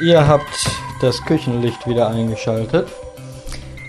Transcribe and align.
Ihr 0.00 0.26
habt 0.26 0.70
das 1.02 1.22
Küchenlicht 1.26 1.86
wieder 1.86 2.08
eingeschaltet. 2.08 2.88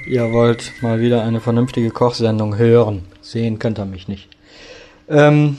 Ihr 0.05 0.33
wollt 0.33 0.73
mal 0.81 0.99
wieder 0.99 1.23
eine 1.23 1.39
vernünftige 1.39 1.89
Kochsendung 1.89 2.57
hören. 2.57 3.07
Sehen 3.21 3.59
könnt 3.59 3.79
ihr 3.79 3.85
mich 3.85 4.09
nicht. 4.09 4.27
Ähm, 5.07 5.57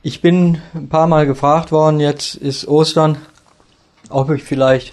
ich 0.00 0.22
bin 0.22 0.62
ein 0.74 0.88
paar 0.88 1.06
Mal 1.06 1.26
gefragt 1.26 1.72
worden, 1.72 2.00
jetzt 2.00 2.36
ist 2.36 2.66
Ostern, 2.68 3.18
ob 4.08 4.30
ich 4.30 4.42
vielleicht 4.42 4.92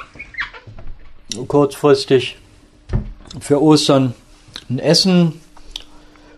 kurzfristig 1.47 2.37
für 3.39 3.61
Ostern 3.61 4.15
ein 4.69 4.79
Essen 4.79 5.39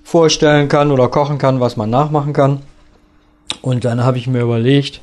vorstellen 0.03 0.67
kann 0.67 0.91
oder 0.91 1.07
kochen 1.07 1.39
kann, 1.39 1.59
was 1.59 1.77
man 1.77 1.89
nachmachen 1.89 2.33
kann. 2.33 2.61
Und 3.63 3.85
dann 3.85 4.03
habe 4.03 4.19
ich 4.19 4.27
mir 4.27 4.41
überlegt, 4.41 5.01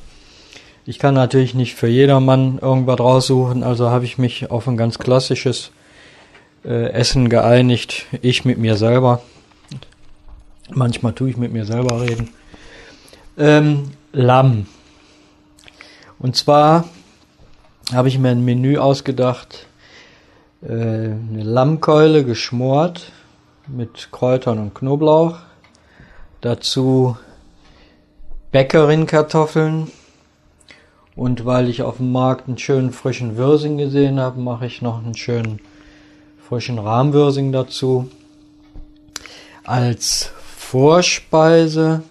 ich 0.85 0.99
kann 0.99 1.15
natürlich 1.15 1.55
nicht 1.55 1.75
für 1.75 1.87
jedermann 1.87 2.59
irgendwas 2.59 2.99
raussuchen, 2.99 3.63
also 3.63 3.89
habe 3.89 4.05
ich 4.05 4.17
mich 4.17 4.51
auf 4.51 4.67
ein 4.67 4.77
ganz 4.77 4.99
klassisches 4.99 5.71
äh, 6.63 6.91
Essen 6.91 7.29
geeinigt. 7.29 8.05
Ich 8.21 8.45
mit 8.45 8.57
mir 8.57 8.75
selber. 8.75 9.21
Manchmal 10.71 11.13
tue 11.13 11.29
ich 11.29 11.37
mit 11.37 11.51
mir 11.51 11.65
selber 11.65 12.01
reden. 12.01 12.29
Ähm, 13.37 13.91
Lamm. 14.11 14.67
Und 16.19 16.35
zwar 16.35 16.85
habe 17.93 18.07
ich 18.07 18.17
mir 18.17 18.29
ein 18.29 18.45
Menü 18.45 18.77
ausgedacht. 18.77 19.67
Äh, 20.63 20.67
eine 20.69 21.43
Lammkeule 21.43 22.23
geschmort 22.23 23.11
mit 23.67 24.09
Kräutern 24.11 24.59
und 24.59 24.75
Knoblauch. 24.75 25.37
Dazu 26.41 27.17
Bäckerin-Kartoffeln. 28.51 29.91
Und 31.15 31.45
weil 31.45 31.69
ich 31.69 31.81
auf 31.81 31.97
dem 31.97 32.11
Markt 32.11 32.47
einen 32.47 32.57
schönen 32.57 32.91
frischen 32.91 33.37
Würsing 33.37 33.77
gesehen 33.77 34.19
habe, 34.19 34.39
mache 34.39 34.65
ich 34.65 34.81
noch 34.81 35.03
einen 35.03 35.15
schönen 35.15 35.59
frischen 36.47 36.77
Rahmwürsing 36.77 37.51
dazu. 37.51 38.09
Als 39.63 40.31
Vorspeise 40.57 42.03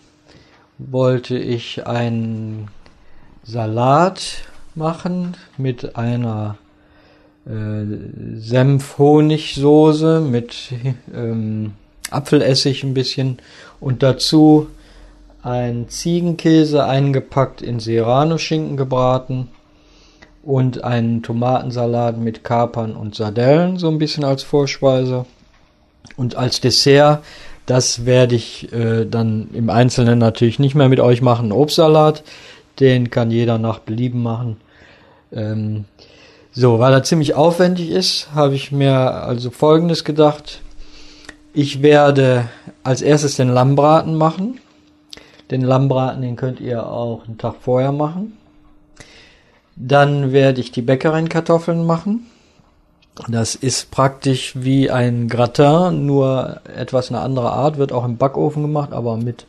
wollte 0.79 1.37
ich 1.37 1.87
einen 1.87 2.69
Salat 3.45 4.45
machen 4.75 5.37
mit 5.59 5.97
einer 5.97 6.57
äh, 7.47 7.85
Senf-Honigsoße 8.37 10.21
mit 10.21 10.73
ähm, 11.15 11.75
Apfelessig 12.11 12.83
ein 12.85 12.95
bisschen 12.95 13.39
und 13.81 14.03
dazu 14.03 14.69
ein 15.45 15.89
Ziegenkäse 15.89 16.85
eingepackt 16.85 17.61
in 17.61 17.79
Serrano-Schinken 17.79 18.79
gebraten 18.79 19.49
und 20.43 20.85
einen 20.85 21.23
Tomatensalat 21.23 22.19
mit 22.19 22.45
Kapern 22.45 22.97
und 22.97 23.15
Sardellen 23.15 23.79
so 23.79 23.89
ein 23.89 23.99
bisschen 23.99 24.25
als 24.25 24.43
Vorspeise. 24.43 25.27
Und 26.17 26.37
als 26.37 26.61
Dessert, 26.61 27.23
das 27.67 28.07
werde 28.07 28.35
ich 28.35 28.73
äh, 28.73 29.05
dann 29.05 29.49
im 29.53 29.69
Einzelnen 29.69 30.19
natürlich 30.19 30.59
nicht 30.59 30.75
mehr 30.75 30.89
mit 30.89 31.01
euch 31.01 31.21
machen, 31.21 31.53
Obstsalat. 31.53 32.23
Den 32.81 33.11
kann 33.11 33.31
jeder 33.31 33.59
nach 33.59 33.79
Belieben 33.79 34.23
machen. 34.23 34.57
Ähm, 35.33 35.85
so, 36.53 36.79
weil 36.79 36.93
er 36.93 37.03
ziemlich 37.03 37.35
aufwendig 37.35 37.91
ist, 37.91 38.29
habe 38.35 38.55
ich 38.55 38.73
mir 38.73 38.97
also 38.97 39.51
Folgendes 39.51 40.05
gedacht. 40.05 40.61
Ich 41.53 41.83
werde 41.83 42.49
als 42.83 43.03
erstes 43.03 43.37
den 43.37 43.49
Lammbraten 43.49 44.15
machen. 44.15 44.61
Den 45.51 45.61
Lammbraten, 45.61 46.23
den 46.23 46.37
könnt 46.37 46.61
ihr 46.61 46.87
auch 46.87 47.27
einen 47.27 47.39
Tag 47.39 47.57
vorher 47.61 47.93
machen. 47.93 48.39
Dann 49.77 50.33
werde 50.33 50.61
ich 50.61 50.73
die 50.73 50.83
Bäckerin-Kartoffeln 50.83 51.85
machen. 51.85 52.27
Das 53.29 53.55
ist 53.55 53.91
praktisch 53.91 54.55
wie 54.57 54.91
ein 54.91 55.29
Gratin, 55.29 56.05
nur 56.05 56.61
etwas 56.77 57.11
eine 57.11 57.21
andere 57.21 57.53
Art, 57.53 57.79
wird 57.79 57.93
auch 57.93 58.05
im 58.05 58.17
Backofen 58.17 58.63
gemacht, 58.63 58.93
aber 58.93 59.17
mit, 59.17 59.47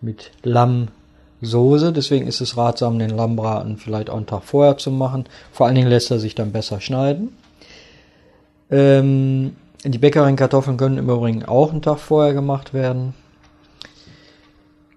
mit 0.00 0.30
Lammsoße. 0.42 1.92
Deswegen 1.92 2.26
ist 2.26 2.40
es 2.40 2.56
ratsam, 2.56 2.98
den 2.98 3.10
Lammbraten 3.10 3.76
vielleicht 3.76 4.08
auch 4.08 4.16
einen 4.16 4.26
Tag 4.26 4.44
vorher 4.44 4.78
zu 4.78 4.90
machen. 4.90 5.26
Vor 5.52 5.66
allen 5.66 5.74
Dingen 5.74 5.88
lässt 5.88 6.10
er 6.10 6.18
sich 6.18 6.34
dann 6.34 6.52
besser 6.52 6.80
schneiden. 6.80 7.36
Ähm, 8.70 9.56
die 9.84 9.98
Bäckerin-Kartoffeln 9.98 10.78
können 10.78 10.96
im 10.96 11.10
Übrigen 11.10 11.44
auch 11.44 11.72
einen 11.72 11.82
Tag 11.82 11.98
vorher 11.98 12.32
gemacht 12.32 12.72
werden. 12.72 13.14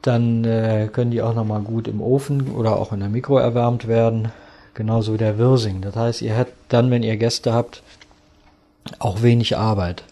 Dann 0.07 0.45
äh, 0.45 0.87
können 0.89 1.11
die 1.11 1.21
auch 1.21 1.35
nochmal 1.35 1.59
gut 1.59 1.85
im 1.89 1.99
Ofen 1.99 2.51
oder 2.51 2.77
auch 2.77 2.93
in 2.93 3.01
der 3.01 3.09
Mikro 3.09 3.39
erwärmt 3.39 3.89
werden. 3.89 4.31
Genauso 4.73 5.13
wie 5.13 5.17
der 5.17 5.37
Wirsing. 5.37 5.81
Das 5.81 5.97
heißt, 5.97 6.21
ihr 6.21 6.37
habt 6.37 6.53
dann, 6.69 6.89
wenn 6.91 7.03
ihr 7.03 7.17
Gäste 7.17 7.51
habt, 7.51 7.83
auch 8.99 9.21
wenig 9.21 9.57
Arbeit. 9.57 10.03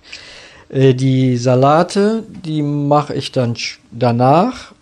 Äh, 0.67 0.95
die 0.95 1.37
Salate, 1.37 2.23
die 2.43 2.61
mache 2.61 3.13
ich 3.13 3.31
dann 3.31 3.55
danach 3.91 4.73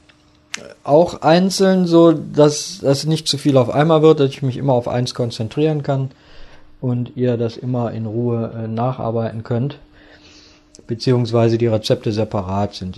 auch 0.84 1.22
einzeln, 1.22 1.86
so 1.86 2.12
dass 2.12 2.80
das 2.82 3.06
nicht 3.06 3.28
zu 3.28 3.38
viel 3.38 3.58
auf 3.58 3.70
einmal 3.70 4.02
wird, 4.02 4.20
dass 4.20 4.32
ich 4.32 4.42
mich 4.42 4.58
immer 4.58 4.74
auf 4.74 4.88
eins 4.88 5.14
konzentrieren 5.14 5.84
kann 5.84 6.10
und 6.82 7.16
ihr 7.16 7.38
das 7.38 7.56
immer 7.56 7.92
in 7.92 8.08
Ruhe 8.08 8.52
äh, 8.56 8.68
nacharbeiten 8.68 9.44
könnt, 9.44 9.78
beziehungsweise 10.88 11.60
die 11.60 11.68
Rezepte 11.68 12.12
separat 12.12 12.74
sind. 12.74 12.98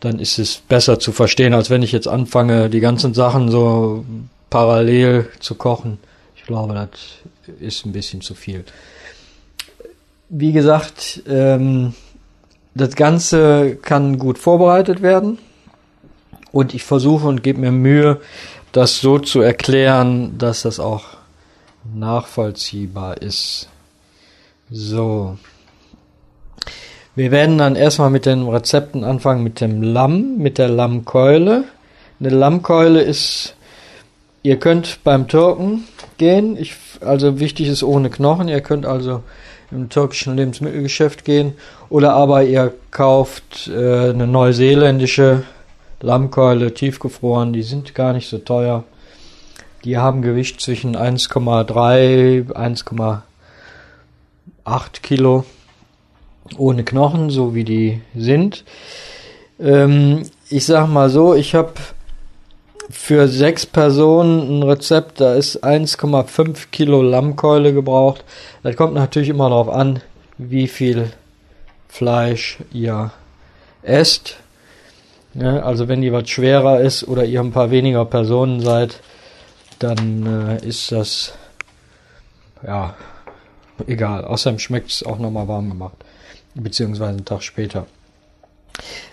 Dann 0.00 0.18
ist 0.18 0.38
es 0.38 0.58
besser 0.58 0.98
zu 0.98 1.12
verstehen, 1.12 1.54
als 1.54 1.70
wenn 1.70 1.82
ich 1.82 1.92
jetzt 1.92 2.08
anfange, 2.08 2.70
die 2.70 2.80
ganzen 2.80 3.14
Sachen 3.14 3.50
so 3.50 4.04
parallel 4.50 5.28
zu 5.40 5.54
kochen. 5.54 5.98
Ich 6.36 6.44
glaube, 6.44 6.74
das 6.74 6.88
ist 7.60 7.84
ein 7.84 7.92
bisschen 7.92 8.20
zu 8.20 8.34
viel. 8.34 8.64
Wie 10.28 10.52
gesagt, 10.52 11.22
ähm, 11.28 11.94
das 12.74 12.94
Ganze 12.94 13.76
kann 13.76 14.18
gut 14.18 14.38
vorbereitet 14.38 15.02
werden 15.02 15.38
und 16.52 16.74
ich 16.74 16.84
versuche 16.84 17.26
und 17.26 17.42
gebe 17.42 17.60
mir 17.60 17.72
Mühe, 17.72 18.20
das 18.72 19.00
so 19.00 19.18
zu 19.18 19.40
erklären, 19.40 20.38
dass 20.38 20.62
das 20.62 20.78
auch 20.78 21.04
nachvollziehbar 21.94 23.20
ist. 23.22 23.68
So. 24.70 25.38
Wir 27.18 27.32
werden 27.32 27.58
dann 27.58 27.74
erstmal 27.74 28.10
mit 28.10 28.26
den 28.26 28.46
Rezepten 28.46 29.02
anfangen 29.02 29.42
mit 29.42 29.60
dem 29.60 29.82
Lamm, 29.82 30.38
mit 30.38 30.56
der 30.56 30.68
Lammkeule. 30.68 31.64
Eine 32.20 32.28
Lammkeule 32.28 33.00
ist 33.00 33.56
Ihr 34.44 34.60
könnt 34.60 35.00
beim 35.02 35.26
Türken 35.26 35.82
gehen. 36.16 36.56
Ich, 36.56 36.76
also 37.00 37.40
wichtig 37.40 37.66
ist 37.66 37.82
ohne 37.82 38.08
Knochen. 38.08 38.46
Ihr 38.46 38.60
könnt 38.60 38.86
also 38.86 39.24
im 39.72 39.88
türkischen 39.88 40.36
Lebensmittelgeschäft 40.36 41.24
gehen. 41.24 41.54
Oder 41.90 42.12
aber 42.12 42.44
ihr 42.44 42.72
kauft 42.92 43.66
äh, 43.66 44.10
eine 44.10 44.28
neuseeländische 44.28 45.42
Lammkeule 46.00 46.72
tiefgefroren. 46.72 47.52
Die 47.52 47.64
sind 47.64 47.96
gar 47.96 48.12
nicht 48.12 48.28
so 48.28 48.38
teuer. 48.38 48.84
Die 49.82 49.98
haben 49.98 50.22
Gewicht 50.22 50.60
zwischen 50.60 50.96
1,3 50.96 52.52
1,8 52.52 55.02
Kilo 55.02 55.44
ohne 56.56 56.84
Knochen, 56.84 57.30
so 57.30 57.54
wie 57.54 57.64
die 57.64 58.00
sind. 58.16 58.64
Ähm, 59.60 60.22
ich 60.48 60.64
sag 60.66 60.88
mal 60.88 61.10
so, 61.10 61.34
ich 61.34 61.54
habe 61.54 61.72
für 62.90 63.28
sechs 63.28 63.66
Personen 63.66 64.60
ein 64.60 64.62
Rezept, 64.62 65.20
da 65.20 65.34
ist 65.34 65.62
1,5 65.62 66.68
Kilo 66.70 67.02
Lammkeule 67.02 67.74
gebraucht. 67.74 68.24
Das 68.62 68.76
kommt 68.76 68.94
natürlich 68.94 69.28
immer 69.28 69.50
darauf 69.50 69.68
an, 69.68 70.00
wie 70.38 70.68
viel 70.68 71.12
Fleisch 71.88 72.58
ihr 72.72 73.10
esst. 73.82 74.36
Ja, 75.34 75.60
also 75.60 75.88
wenn 75.88 76.00
die 76.00 76.12
was 76.12 76.28
schwerer 76.30 76.80
ist 76.80 77.06
oder 77.06 77.24
ihr 77.24 77.40
ein 77.40 77.52
paar 77.52 77.70
weniger 77.70 78.04
Personen 78.04 78.60
seid, 78.60 79.00
dann 79.78 80.58
äh, 80.60 80.66
ist 80.66 80.90
das 80.90 81.34
ja 82.66 82.94
egal. 83.86 84.24
Außerdem 84.24 84.58
schmeckt 84.58 84.90
es 84.90 85.02
auch 85.02 85.18
nochmal 85.18 85.46
warm 85.48 85.68
gemacht. 85.68 85.96
Beziehungsweise 86.62 87.10
einen 87.10 87.24
Tag 87.24 87.42
später. 87.42 87.86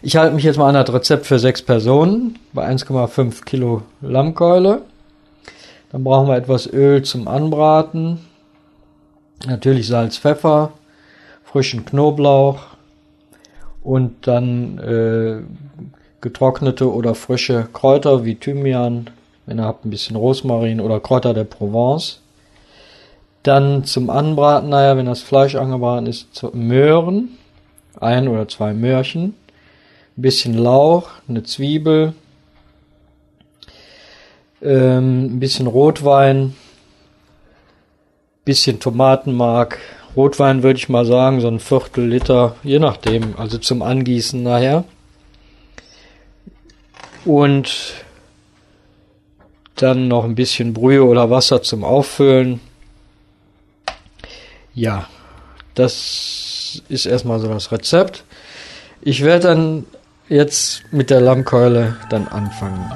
Ich 0.01 0.15
halte 0.15 0.36
mich 0.36 0.44
jetzt 0.44 0.57
mal 0.57 0.69
an 0.69 0.75
das 0.75 0.94
Rezept 0.94 1.25
für 1.25 1.39
sechs 1.39 1.62
Personen 1.62 2.38
bei 2.53 2.68
1,5 2.68 3.44
Kilo 3.45 3.81
Lammkeule. 4.01 4.81
Dann 5.92 6.03
brauchen 6.03 6.27
wir 6.27 6.36
etwas 6.36 6.71
Öl 6.71 7.03
zum 7.03 7.27
Anbraten. 7.27 8.19
Natürlich 9.47 9.88
Salz, 9.88 10.18
Pfeffer, 10.18 10.71
frischen 11.44 11.86
Knoblauch 11.86 12.59
und 13.83 14.27
dann 14.27 14.77
äh, 14.80 15.42
getrocknete 16.21 16.92
oder 16.92 17.15
frische 17.15 17.68
Kräuter 17.71 18.25
wie 18.25 18.36
Thymian, 18.36 19.09
wenn 19.45 19.59
ihr 19.59 19.65
habt 19.65 19.86
ein 19.86 19.89
bisschen 19.89 20.15
Rosmarin 20.15 20.81
oder 20.81 21.00
Kräuter 21.00 21.33
der 21.33 21.44
Provence. 21.44 22.21
Dann 23.45 23.86
zum 23.86 24.09
Anbraten, 24.09 24.69
naja, 24.69 24.97
wenn 24.97 25.06
das 25.06 25.21
Fleisch 25.21 25.56
angebraten 25.56 26.07
ist, 26.07 26.44
Möhren, 26.53 27.38
ein 28.00 28.27
oder 28.27 28.47
zwei 28.47 28.74
Möhrchen 28.74 29.36
ein 30.18 30.21
bisschen 30.21 30.53
Lauch, 30.57 31.09
eine 31.27 31.44
Zwiebel, 31.44 32.13
ähm, 34.62 35.25
ein 35.25 35.39
bisschen 35.39 35.68
Rotwein, 35.68 36.56
bisschen 38.45 38.80
Tomatenmark, 38.80 39.80
Rotwein 40.15 40.63
würde 40.63 40.77
ich 40.77 40.88
mal 40.88 41.06
sagen, 41.06 41.42
so 41.42 41.50
ein 41.50 41.59
Viertel 41.59 42.07
Liter, 42.07 42.56
je 42.63 42.80
nachdem, 42.80 43.38
also 43.38 43.57
zum 43.57 43.81
Angießen 43.81 44.42
nachher. 44.42 44.86
Und 47.25 47.95
dann 49.75 50.07
noch 50.07 50.24
ein 50.24 50.36
bisschen 50.36 50.74
Brühe 50.74 51.03
oder 51.03 51.30
Wasser 51.30 51.62
zum 51.62 51.83
Auffüllen. 51.83 52.62
Ja, 54.77 55.07
das 55.74 56.81
ist 56.89 57.06
erstmal 57.06 57.39
so 57.39 57.48
das 57.48 57.72
Rezept. 57.72 58.25
Ich 59.01 59.24
werde 59.24 59.48
dann 59.48 59.86
jetzt 60.27 60.83
mit 60.92 61.10
der 61.10 61.22
Lammkeule 61.22 61.95
dann 62.10 62.27
anfangen. 62.27 62.92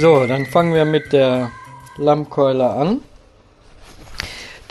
So, 0.00 0.26
dann 0.26 0.46
fangen 0.46 0.74
wir 0.74 0.84
mit 0.84 1.12
der 1.12 1.52
Lammkeule 1.96 2.70
an. 2.70 3.02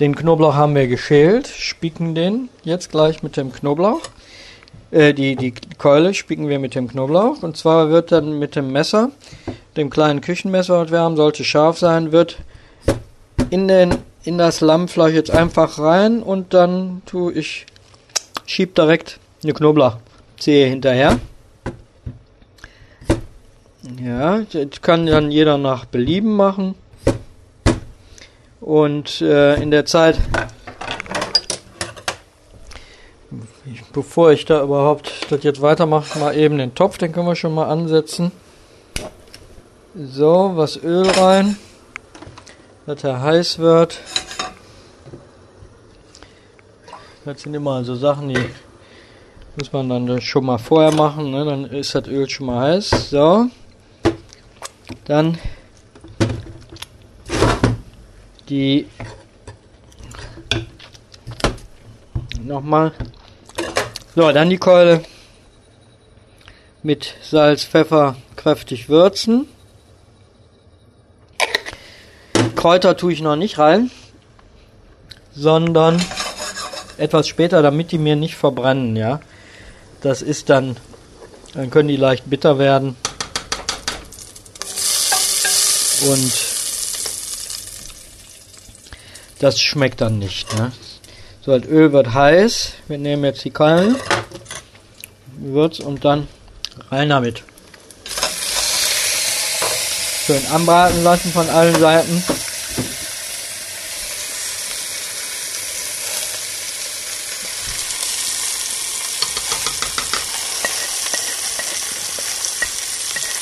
Den 0.01 0.13
Knoblauch 0.13 0.55
haben 0.55 0.75
wir 0.75 0.89
geschält, 0.89 1.47
spicken 1.47 2.15
den 2.15 2.49
jetzt 2.63 2.91
gleich 2.91 3.23
mit 3.23 3.37
dem 3.37 3.53
Knoblauch. 3.53 4.01
Äh, 4.93 5.15
die, 5.15 5.35
die 5.35 5.53
Keule 5.79 6.13
spicken 6.13 6.47
wir 6.47 6.59
mit 6.59 6.75
dem 6.75 6.87
Knoblauch. 6.87 7.41
Und 7.41 7.57
zwar 7.57 7.89
wird 7.89 8.11
dann 8.11 8.37
mit 8.37 8.55
dem 8.55 8.71
Messer, 8.71 9.09
dem 9.75 9.89
kleinen 9.89 10.21
Küchenmesser, 10.21 10.81
was 10.81 10.91
wir 10.91 10.99
haben, 10.99 11.15
sollte 11.15 11.43
scharf 11.43 11.79
sein, 11.79 12.11
wird 12.11 12.37
in, 13.49 13.67
den, 13.67 13.95
in 14.23 14.37
das 14.37 14.61
Lammfleisch 14.61 15.15
jetzt 15.15 15.31
einfach 15.31 15.79
rein 15.79 16.21
und 16.21 16.53
dann 16.53 17.01
tue 17.07 17.33
ich, 17.33 17.65
schieb 18.45 18.75
direkt 18.75 19.19
eine 19.43 19.53
Knoblauchzehe 19.53 20.67
hinterher. 20.67 21.19
Ja, 24.01 24.41
das 24.41 24.81
kann 24.81 25.07
dann 25.07 25.31
jeder 25.31 25.57
nach 25.57 25.85
Belieben 25.85 26.35
machen. 26.35 26.75
Und 28.61 29.21
äh, 29.21 29.55
in 29.61 29.71
der 29.71 29.85
Zeit, 29.85 30.17
bevor 33.93 34.31
ich 34.31 34.45
da 34.45 34.61
überhaupt 34.63 35.31
das 35.31 35.43
jetzt 35.43 35.61
weitermache, 35.61 36.19
mal 36.19 36.35
eben 36.35 36.57
den 36.57 36.75
Topf, 36.75 36.97
den 36.97 37.11
können 37.11 37.27
wir 37.27 37.35
schon 37.35 37.53
mal 37.53 37.69
ansetzen. 37.69 38.31
So, 39.95 40.53
was 40.55 40.75
Öl 40.83 41.07
rein, 41.07 41.57
dass 42.87 43.03
er 43.03 43.21
heiß 43.21 43.59
wird. 43.59 43.99
Das 47.23 47.41
sind 47.41 47.53
immer 47.53 47.83
so 47.83 47.95
Sachen, 47.95 48.29
die 48.29 48.49
muss 49.55 49.71
man 49.71 49.87
dann 49.87 50.19
schon 50.19 50.45
mal 50.45 50.57
vorher 50.57 50.91
machen, 50.91 51.29
ne? 51.31 51.45
dann 51.45 51.65
ist 51.65 51.93
das 51.93 52.07
Öl 52.07 52.27
schon 52.27 52.47
mal 52.47 52.73
heiß. 52.73 53.11
So, 53.11 53.47
dann 55.05 55.37
die 58.49 58.87
nochmal. 62.41 62.91
So, 64.15 64.31
dann 64.31 64.51
die 64.51 64.57
Keule 64.57 65.03
mit 66.83 67.15
Salz, 67.23 67.63
Pfeffer 67.63 68.15
kräftig 68.35 68.87
würzen. 68.87 69.47
Kräuter 72.55 72.95
tue 72.95 73.11
ich 73.11 73.21
noch 73.21 73.35
nicht 73.35 73.57
rein, 73.57 73.89
sondern 75.33 75.99
etwas 76.97 77.27
später, 77.27 77.63
damit 77.63 77.91
die 77.91 77.97
mir 77.97 78.15
nicht 78.15 78.35
verbrennen, 78.35 78.95
ja. 78.95 79.19
Das 80.01 80.21
ist 80.21 80.51
dann, 80.51 80.77
dann 81.55 81.71
können 81.71 81.89
die 81.89 81.97
leicht 81.97 82.29
bitter 82.29 82.59
werden. 82.59 82.95
Und 86.05 86.33
das 89.39 89.59
schmeckt 89.59 90.01
dann 90.01 90.19
nicht. 90.19 90.55
Ne? 90.55 90.71
So, 91.45 91.59
das 91.59 91.69
Öl 91.69 91.91
wird 91.91 92.13
heiß. 92.13 92.71
Wir 92.87 92.97
nehmen 92.97 93.25
jetzt 93.25 93.43
die 93.43 93.51
Kallen, 93.51 93.97
Würz 95.35 95.79
und 95.79 96.05
dann 96.05 96.29
rein 96.89 97.09
damit. 97.09 97.43
Schön 100.25 100.41
anbraten 100.53 101.03
lassen 101.03 101.33
von 101.33 101.49
allen 101.49 101.77
Seiten. 101.77 102.23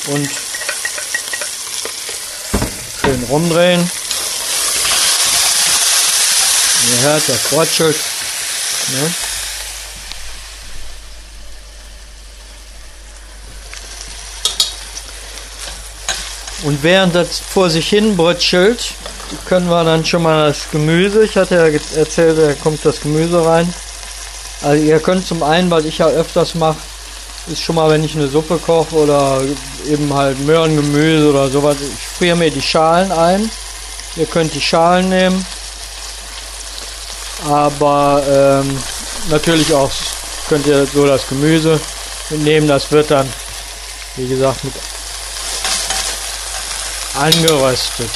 Und 0.08 0.28
schön 3.00 3.22
rumdrehen. 3.30 3.88
Ihr 6.90 6.91
hört 7.02 7.28
das 7.28 7.40
Fortschritt. 7.40 7.96
Ne? 8.92 9.14
Und 16.64 16.82
während 16.82 17.14
das 17.14 17.40
vor 17.40 17.70
sich 17.70 17.88
hin 17.88 18.16
brötschelt, 18.16 18.94
können 19.46 19.68
wir 19.68 19.82
dann 19.84 20.04
schon 20.04 20.22
mal 20.22 20.48
das 20.48 20.70
Gemüse, 20.70 21.24
ich 21.24 21.36
hatte 21.36 21.56
ja 21.56 21.98
erzählt, 21.98 22.38
da 22.38 22.54
kommt 22.54 22.84
das 22.84 23.00
Gemüse 23.00 23.44
rein. 23.44 23.72
Also 24.62 24.82
ihr 24.82 25.00
könnt 25.00 25.26
zum 25.26 25.42
einen, 25.42 25.70
weil 25.70 25.86
ich 25.86 25.98
ja 25.98 26.06
öfters 26.06 26.54
mache, 26.54 26.78
ist 27.48 27.60
schon 27.60 27.74
mal, 27.74 27.90
wenn 27.90 28.04
ich 28.04 28.14
eine 28.14 28.28
Suppe 28.28 28.58
koche 28.58 28.94
oder 28.94 29.42
eben 29.88 30.12
halt 30.14 30.38
Möhrengemüse 30.40 31.30
oder 31.30 31.48
sowas, 31.48 31.76
ich 31.80 32.06
friere 32.18 32.36
mir 32.36 32.50
die 32.50 32.62
Schalen 32.62 33.10
ein. 33.10 33.50
Ihr 34.14 34.26
könnt 34.26 34.54
die 34.54 34.60
Schalen 34.60 35.08
nehmen, 35.08 35.44
aber 37.44 38.22
ähm, 38.64 38.78
natürlich 39.28 39.72
auch 39.74 39.90
könnt 40.48 40.66
ihr 40.66 40.86
so 40.86 41.06
das 41.06 41.26
Gemüse 41.28 41.80
mitnehmen. 42.30 42.68
Das 42.68 42.90
wird 42.90 43.10
dann, 43.10 43.32
wie 44.16 44.28
gesagt, 44.28 44.64
mit 44.64 44.74
angeröstet. 47.14 48.10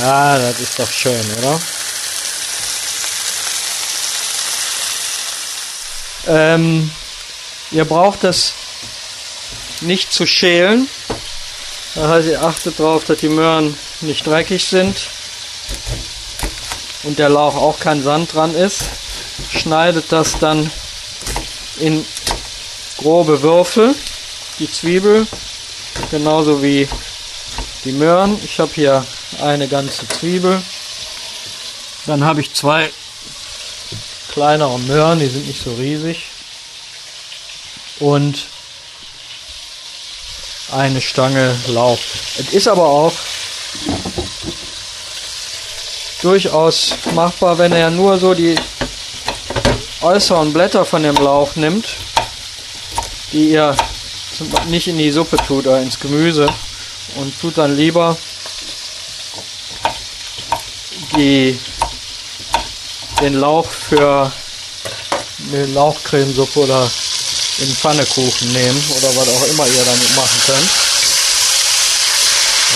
Ja, 0.00 0.38
das 0.38 0.60
ist 0.60 0.78
doch 0.78 0.90
schön, 0.90 1.24
oder? 1.38 1.60
Ähm, 6.26 6.90
ihr 7.70 7.84
braucht 7.84 8.24
das 8.24 8.52
nicht 9.80 10.12
zu 10.12 10.26
schälen. 10.26 10.88
Das 11.94 12.08
heißt, 12.08 12.28
ihr 12.28 12.42
achtet 12.42 12.78
darauf, 12.78 13.04
dass 13.04 13.18
die 13.18 13.28
Möhren 13.28 13.76
nicht 14.00 14.26
dreckig 14.26 14.64
sind 14.64 14.96
und 17.04 17.18
der 17.18 17.28
Lauch 17.28 17.54
auch 17.54 17.78
kein 17.78 18.02
Sand 18.02 18.34
dran 18.34 18.54
ist. 18.54 18.84
Schneidet 19.50 20.06
das 20.10 20.38
dann 20.38 20.70
in 21.78 22.04
grobe 22.98 23.42
Würfel, 23.42 23.94
die 24.58 24.70
Zwiebel, 24.70 25.26
genauso 26.10 26.62
wie 26.62 26.88
die 27.84 27.92
Möhren. 27.92 28.38
Ich 28.44 28.58
habe 28.58 28.72
hier 28.74 29.06
eine 29.40 29.68
ganze 29.68 30.08
Zwiebel. 30.08 30.60
Dann 32.06 32.24
habe 32.24 32.40
ich 32.40 32.54
zwei 32.54 32.90
kleinere 34.32 34.78
Möhren, 34.80 35.20
die 35.20 35.28
sind 35.28 35.46
nicht 35.46 35.62
so 35.62 35.74
riesig. 35.74 36.24
Und 38.00 38.46
eine 40.70 41.00
Stange 41.00 41.54
Lauch. 41.68 41.98
Es 42.38 42.52
ist 42.52 42.68
aber 42.68 42.86
auch 42.86 43.12
durchaus 46.22 46.94
machbar, 47.14 47.58
wenn 47.58 47.72
er 47.72 47.90
nur 47.90 48.18
so 48.18 48.34
die 48.34 48.54
äußeren 50.00 50.52
Blätter 50.52 50.84
von 50.84 51.02
dem 51.02 51.16
Lauch 51.16 51.54
nimmt, 51.56 51.96
die 53.32 53.50
ihr 53.50 53.76
nicht 54.68 54.88
in 54.88 54.98
die 54.98 55.10
Suppe 55.10 55.36
tut 55.36 55.66
oder 55.66 55.80
ins 55.80 55.98
Gemüse 55.98 56.46
und 57.16 57.38
tut 57.40 57.58
dann 57.58 57.76
lieber 57.76 58.16
die, 61.16 61.58
den 63.20 63.34
Lauch 63.34 63.66
für 63.66 64.32
eine 65.52 65.66
Lauchcremesuppe 65.66 66.60
oder 66.60 66.90
in 67.58 67.74
Pfannekuchen 67.74 68.52
nehmen 68.52 68.84
oder 68.90 69.16
was 69.16 69.28
auch 69.28 69.46
immer 69.46 69.66
ihr 69.66 69.84
damit 69.84 70.16
machen 70.16 70.42
könnt. 70.46 70.70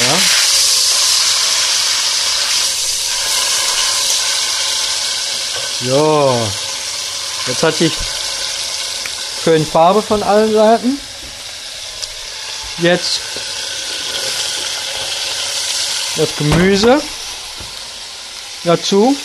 Ja. 0.06 0.18
So. 5.87 6.49
Jetzt 7.47 7.62
hatte 7.62 7.85
ich 7.87 7.92
schön 9.42 9.66
Farbe 9.66 10.02
von 10.02 10.23
allen 10.23 10.52
Seiten. 10.52 11.00
Jetzt 12.78 13.20
das 16.16 16.37
Gemüse. 16.37 17.00
dazu. 18.64 19.16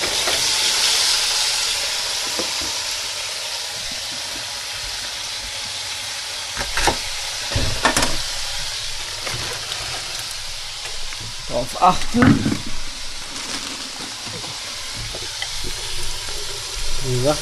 Darauf 11.50 11.67
achten. 11.83 12.59
Wie 17.03 17.17
gesagt, 17.17 17.39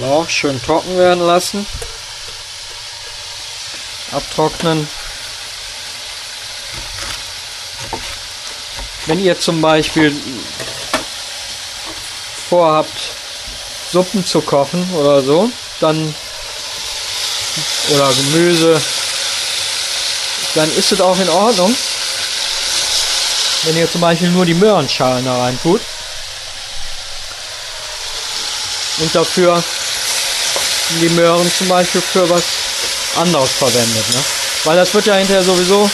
Lauch 0.00 0.28
schön 0.28 0.60
trocken 0.62 0.96
werden 0.98 1.24
lassen. 1.24 1.66
Abtrocknen. 4.10 4.88
Wenn 9.06 9.20
ihr 9.20 9.38
zum 9.38 9.60
Beispiel 9.60 10.14
vorhabt, 12.48 13.12
Suppen 13.90 14.24
zu 14.26 14.40
kochen 14.40 14.88
oder 14.94 15.22
so, 15.22 15.50
dann 15.80 16.14
oder 17.90 18.12
Gemüse, 18.12 18.80
dann 20.54 20.70
ist 20.76 20.92
es 20.92 21.00
auch 21.00 21.18
in 21.18 21.28
Ordnung. 21.28 21.74
Wenn 23.64 23.76
ihr 23.76 23.90
zum 23.90 24.00
Beispiel 24.00 24.28
nur 24.30 24.44
die 24.44 24.54
Möhrenschalen 24.54 25.24
da 25.24 25.42
rein 25.42 25.58
tut 25.62 25.80
und 28.98 29.14
dafür 29.14 29.62
die 31.00 31.08
Möhren 31.10 31.50
zum 31.56 31.68
Beispiel 31.68 32.00
für 32.00 32.28
was 32.28 32.44
anderes 33.16 33.50
verwendet. 33.52 34.08
Ne? 34.10 34.24
Weil 34.64 34.76
das 34.76 34.92
wird 34.92 35.06
ja 35.06 35.14
hinterher 35.16 35.42
sowieso 35.42 35.90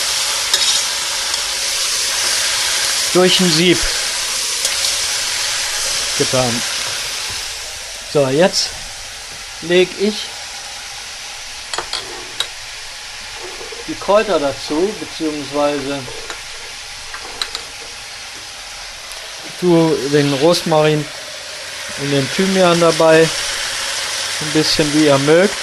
durch 3.12 3.40
ein 3.40 3.50
Sieb 3.50 3.78
getan. 6.18 6.62
So, 8.12 8.28
jetzt 8.28 8.70
lege 9.62 9.92
ich 10.00 10.26
die 13.86 13.94
Kräuter 13.94 14.38
dazu, 14.38 14.92
beziehungsweise 15.00 16.00
tue 19.60 19.94
den 20.10 20.32
Rosmarin 20.34 21.04
und 22.00 22.10
den 22.10 22.28
Thymian 22.34 22.80
dabei, 22.80 23.20
ein 23.20 24.52
bisschen 24.52 24.92
wie 24.94 25.06
ihr 25.06 25.18
mögt. 25.18 25.54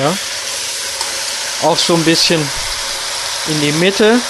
Ja. 0.00 0.16
Auch 1.68 1.76
so 1.76 1.94
ein 1.94 2.04
bisschen 2.04 2.40
in 3.48 3.60
die 3.60 3.72
Mitte 3.72 4.20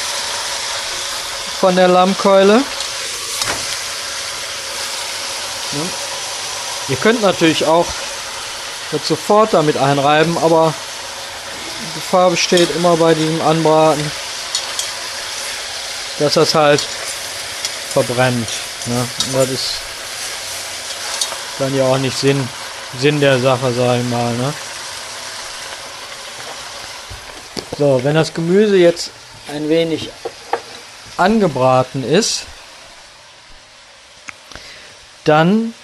von 1.60 1.76
der 1.76 1.88
Lammkeule. 1.88 2.62
Ja. 5.72 5.80
Ihr 6.88 6.96
könnt 6.96 7.20
natürlich 7.22 7.66
auch 7.66 7.86
das 8.90 9.06
sofort 9.06 9.52
damit 9.54 9.76
einreiben, 9.76 10.36
aber 10.38 10.74
die 11.80 12.00
Gefahr 12.00 12.30
besteht 12.30 12.74
immer 12.74 12.96
bei 12.96 13.14
diesem 13.14 13.40
Anbraten, 13.42 14.10
dass 16.18 16.34
das 16.34 16.54
halt 16.54 16.88
verbrennt. 17.90 18.48
Ne? 18.86 19.06
Und 19.26 19.36
das 19.36 19.50
ist 19.50 19.74
dann 21.58 21.74
ja 21.76 21.84
auch 21.84 21.98
nicht 21.98 22.16
Sinn, 22.16 22.48
Sinn 22.98 23.20
der 23.20 23.38
Sache, 23.38 23.72
sag 23.72 23.98
ich 24.00 24.08
mal. 24.08 24.32
Ne? 24.34 24.54
So, 27.78 28.00
wenn 28.02 28.14
das 28.14 28.34
Gemüse 28.34 28.76
jetzt 28.76 29.10
ein 29.54 29.68
wenig 29.68 30.10
angebraten 31.16 32.04
ist, 32.04 32.42
dann 35.24 35.74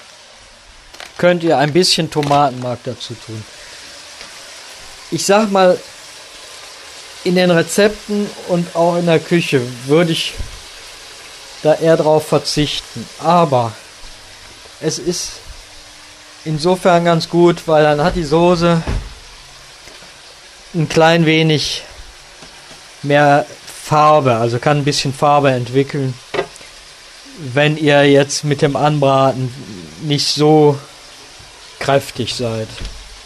könnt 1.19 1.43
ihr 1.43 1.59
ein 1.59 1.73
bisschen 1.73 2.11
Tomatenmark 2.11 2.81
dazu 2.85 3.15
tun. 3.15 3.45
Ich 5.11 5.25
sag 5.25 5.51
mal, 5.51 5.79
in 7.25 7.35
den 7.35 7.51
Rezepten 7.51 8.31
und 8.49 8.75
auch 8.77 8.97
in 8.97 9.07
der 9.07 9.19
Küche 9.19 9.61
würde 9.87 10.13
ich 10.13 10.35
da 11.63 11.75
eher 11.75 11.97
drauf 11.97 12.27
verzichten. 12.27 13.09
Aber 13.19 13.73
es 14.81 14.99
ist 14.99 15.33
insofern 16.45 17.05
ganz 17.05 17.29
gut, 17.29 17.63
weil 17.67 17.83
dann 17.83 18.03
hat 18.03 18.17
die 18.17 18.25
Soße 18.25 18.83
ein 20.75 20.89
klein 20.89 21.27
wenig 21.27 21.83
mehr 23.03 23.47
Farbe, 23.85 24.37
also 24.37 24.59
kann 24.59 24.79
ein 24.79 24.85
bisschen 24.85 25.15
Farbe 25.15 25.51
entwickeln, 25.53 26.15
wenn 27.39 27.77
ihr 27.77 28.11
jetzt 28.11 28.45
mit 28.45 28.63
dem 28.63 28.77
Anbraten 28.77 29.53
nicht 30.03 30.27
so 30.27 30.79
kräftig 31.79 32.35
seid. 32.35 32.69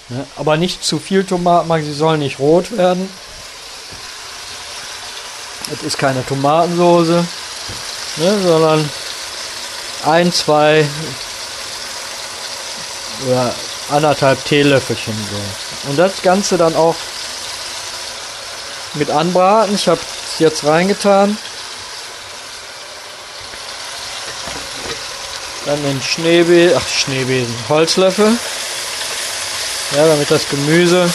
Ne? 0.08 0.26
Aber 0.36 0.56
nicht 0.56 0.84
zu 0.84 0.98
viel 0.98 1.24
Tomatenmark, 1.24 1.82
sie 1.82 1.94
sollen 1.94 2.20
nicht 2.20 2.38
rot 2.38 2.76
werden. 2.76 3.08
Es 5.72 5.82
ist 5.82 5.98
keine 5.98 6.26
Tomatensoße, 6.26 7.24
ne, 8.16 8.38
sondern 8.42 8.90
ein, 10.04 10.32
zwei 10.32 10.86
oder 13.28 13.54
anderthalb 13.90 14.44
Teelöffelchen 14.44 15.14
so. 15.30 15.90
Und 15.90 15.98
das 15.98 16.22
Ganze 16.22 16.56
dann 16.56 16.74
auch 16.76 16.96
mit 18.94 19.10
anbraten. 19.10 19.74
Ich 19.74 19.88
habe 19.88 20.00
es 20.00 20.38
jetzt 20.38 20.64
reingetan. 20.64 21.36
Dann 25.66 25.82
den 25.82 26.02
Schneebesen, 26.02 26.76
ach 26.78 26.88
Schneebesen, 26.88 27.54
Holzlöffel. 27.68 28.32
Ja, 29.96 30.06
damit 30.06 30.30
das 30.30 30.48
Gemüse 30.48 31.12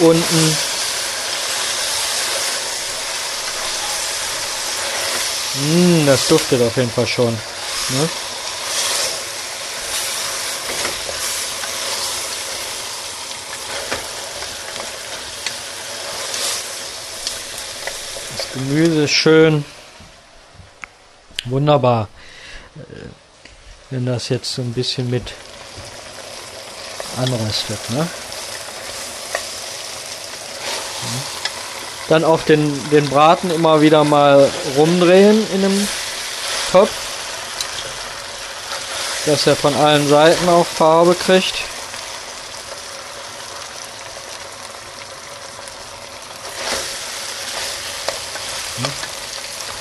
unten 0.00 0.56
Mmh, 5.60 6.06
das 6.06 6.28
duftet 6.28 6.62
auf 6.62 6.76
jeden 6.76 6.90
Fall 6.90 7.06
schon. 7.06 7.32
Ne? 7.32 8.08
Das 18.36 18.52
Gemüse 18.52 19.02
ist 19.02 19.10
schön. 19.10 19.64
Wunderbar. 21.46 22.08
Äh, 22.76 23.08
wenn 23.90 24.06
das 24.06 24.28
jetzt 24.28 24.52
so 24.52 24.62
ein 24.62 24.72
bisschen 24.72 25.10
mit 25.10 25.32
anröstet, 27.16 27.90
ne? 27.90 28.06
Dann 32.08 32.24
auch 32.24 32.42
den, 32.42 32.90
den 32.90 33.06
Braten 33.08 33.50
immer 33.50 33.82
wieder 33.82 34.02
mal 34.02 34.50
rumdrehen 34.76 35.46
in 35.54 35.62
dem 35.62 35.88
Topf. 36.72 36.90
Dass 39.26 39.46
er 39.46 39.56
von 39.56 39.76
allen 39.76 40.08
Seiten 40.08 40.48
auch 40.48 40.64
Farbe 40.64 41.14
kriegt. 41.14 41.54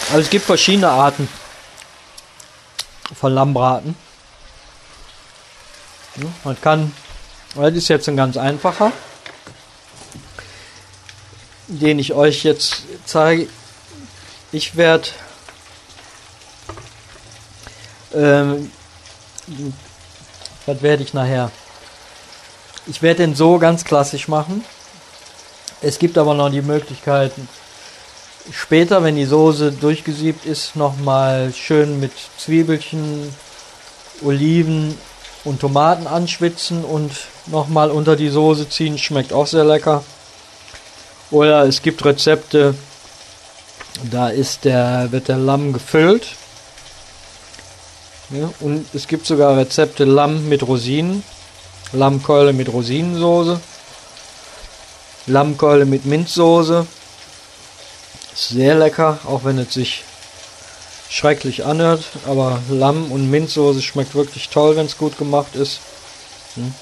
Also 0.09 0.19
es 0.19 0.29
gibt 0.29 0.45
verschiedene 0.45 0.89
Arten 0.89 1.29
von 3.17 3.33
Lammbraten. 3.33 3.95
Man 6.43 6.59
kann, 6.59 6.93
das 7.55 7.73
ist 7.73 7.87
jetzt 7.87 8.09
ein 8.09 8.17
ganz 8.17 8.35
einfacher 8.35 8.91
den 11.67 11.99
ich 11.99 12.13
euch 12.13 12.43
jetzt 12.43 12.83
zeige. 13.05 13.47
Ich 14.51 14.75
werde 14.75 15.09
ähm, 18.13 18.71
was 20.65 20.81
werde 20.81 21.03
ich 21.03 21.13
nachher? 21.13 21.51
Ich 22.87 23.01
werde 23.01 23.23
den 23.23 23.35
so 23.35 23.57
ganz 23.59 23.83
klassisch 23.83 24.27
machen. 24.27 24.63
Es 25.81 25.99
gibt 25.99 26.17
aber 26.17 26.33
noch 26.33 26.49
die 26.49 26.61
Möglichkeiten, 26.61 27.47
später, 28.51 29.03
wenn 29.03 29.15
die 29.15 29.25
Soße 29.25 29.73
durchgesiebt 29.73 30.45
ist, 30.45 30.75
nochmal 30.75 31.53
schön 31.53 31.99
mit 31.99 32.11
Zwiebelchen, 32.37 33.33
Oliven 34.21 34.97
und 35.43 35.59
Tomaten 35.61 36.07
anschwitzen 36.07 36.83
und 36.83 37.11
nochmal 37.45 37.91
unter 37.91 38.15
die 38.15 38.29
Soße 38.29 38.69
ziehen. 38.69 38.97
Schmeckt 38.97 39.33
auch 39.33 39.47
sehr 39.47 39.65
lecker. 39.65 40.03
Oder 41.29 41.63
es 41.63 41.81
gibt 41.81 42.05
Rezepte, 42.05 42.75
da 44.11 44.29
ist 44.29 44.65
der, 44.65 45.11
wird 45.11 45.27
der 45.27 45.37
Lamm 45.37 45.73
gefüllt. 45.73 46.27
Ja, 48.29 48.49
und 48.59 48.85
es 48.93 49.07
gibt 49.07 49.25
sogar 49.25 49.57
Rezepte 49.57 50.03
Lamm 50.03 50.47
mit 50.49 50.63
Rosinen, 50.63 51.23
Lammkeule 51.93 52.53
mit 52.53 52.71
Rosinensoße, 52.71 53.59
Lammkeule 55.27 55.85
mit 55.85 56.05
Minzsoße. 56.05 56.85
Sehr 58.35 58.75
lecker, 58.75 59.19
auch 59.25 59.43
wenn 59.45 59.57
es 59.57 59.73
sich 59.73 60.03
schrecklich 61.09 61.65
anhört, 61.65 62.03
aber 62.27 62.59
Lamm 62.69 63.11
und 63.11 63.31
Minzsoße 63.31 63.81
schmeckt 63.81 64.13
wirklich 64.13 64.49
toll, 64.49 64.75
wenn 64.75 64.85
es 64.85 64.97
gut 64.97 65.17
gemacht 65.17 65.55
ist. 65.55 65.79
Hm. 66.55 66.73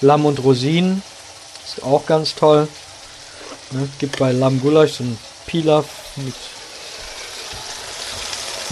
Lamm 0.00 0.26
und 0.26 0.42
Rosinen 0.42 1.02
ist 1.66 1.82
auch 1.82 2.06
ganz 2.06 2.34
toll. 2.34 2.68
Ne? 3.70 3.88
Gibt 3.98 4.18
bei 4.18 4.32
Lamm 4.32 4.60
Gulasch 4.60 4.94
so 4.94 5.04
ein 5.04 5.18
Pilaf 5.46 5.84
mit 6.16 6.34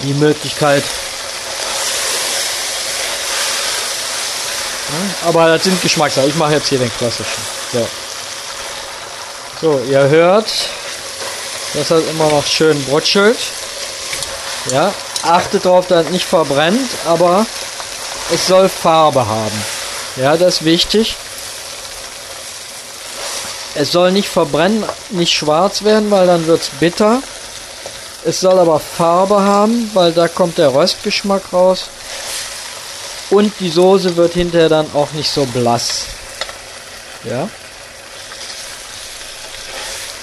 die 0.02 0.14
Möglichkeit. 0.14 0.82
Ja, 4.88 5.28
aber 5.28 5.48
das 5.48 5.64
sind 5.64 5.80
Geschmackssachen. 5.82 6.28
Ich 6.28 6.36
mache 6.36 6.54
jetzt 6.54 6.68
hier 6.68 6.78
den 6.78 6.90
klassischen. 6.96 7.42
So. 7.72 7.88
so, 9.60 9.80
ihr 9.88 10.08
hört, 10.08 10.50
dass 11.74 11.88
das 11.88 12.02
immer 12.04 12.28
noch 12.28 12.46
schön 12.46 12.82
brutschelt. 12.84 13.38
Ja, 14.72 14.92
achtet 15.22 15.64
darauf, 15.64 15.86
dass 15.86 16.06
es 16.06 16.12
nicht 16.12 16.24
verbrennt, 16.24 16.90
aber 17.06 17.46
es 18.32 18.46
soll 18.46 18.68
Farbe 18.68 19.26
haben. 19.26 19.64
Ja, 20.16 20.36
das 20.36 20.56
ist 20.56 20.64
wichtig. 20.64 21.16
Es 23.80 23.92
soll 23.92 24.10
nicht 24.10 24.28
verbrennen, 24.28 24.82
nicht 25.10 25.32
schwarz 25.32 25.84
werden, 25.84 26.10
weil 26.10 26.26
dann 26.26 26.48
wird 26.48 26.62
es 26.62 26.68
bitter. 26.80 27.22
Es 28.24 28.40
soll 28.40 28.58
aber 28.58 28.80
Farbe 28.80 29.40
haben, 29.40 29.88
weil 29.94 30.10
da 30.10 30.26
kommt 30.26 30.58
der 30.58 30.74
Röstgeschmack 30.74 31.52
raus. 31.52 31.88
Und 33.30 33.52
die 33.60 33.68
Soße 33.68 34.16
wird 34.16 34.32
hinterher 34.32 34.68
dann 34.68 34.92
auch 34.94 35.12
nicht 35.12 35.30
so 35.30 35.44
blass. 35.46 36.06
Ja. 37.22 37.48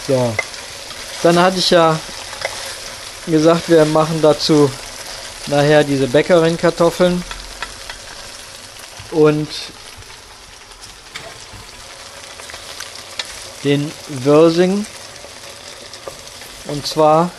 So. 0.06 0.36
Dann 1.24 1.40
hatte 1.40 1.60
ich 1.60 1.70
ja 1.70 1.98
gesagt, 3.26 3.70
wir 3.70 3.86
machen 3.86 4.20
dazu 4.22 4.70
nachher 5.48 5.86
diese 5.86 6.08
Bäckerin-Kartoffeln. 6.08 7.24
Und 9.12 9.48
den 13.66 13.92
Würsing. 14.08 14.86
Und 16.68 16.88
zwar 16.88 17.32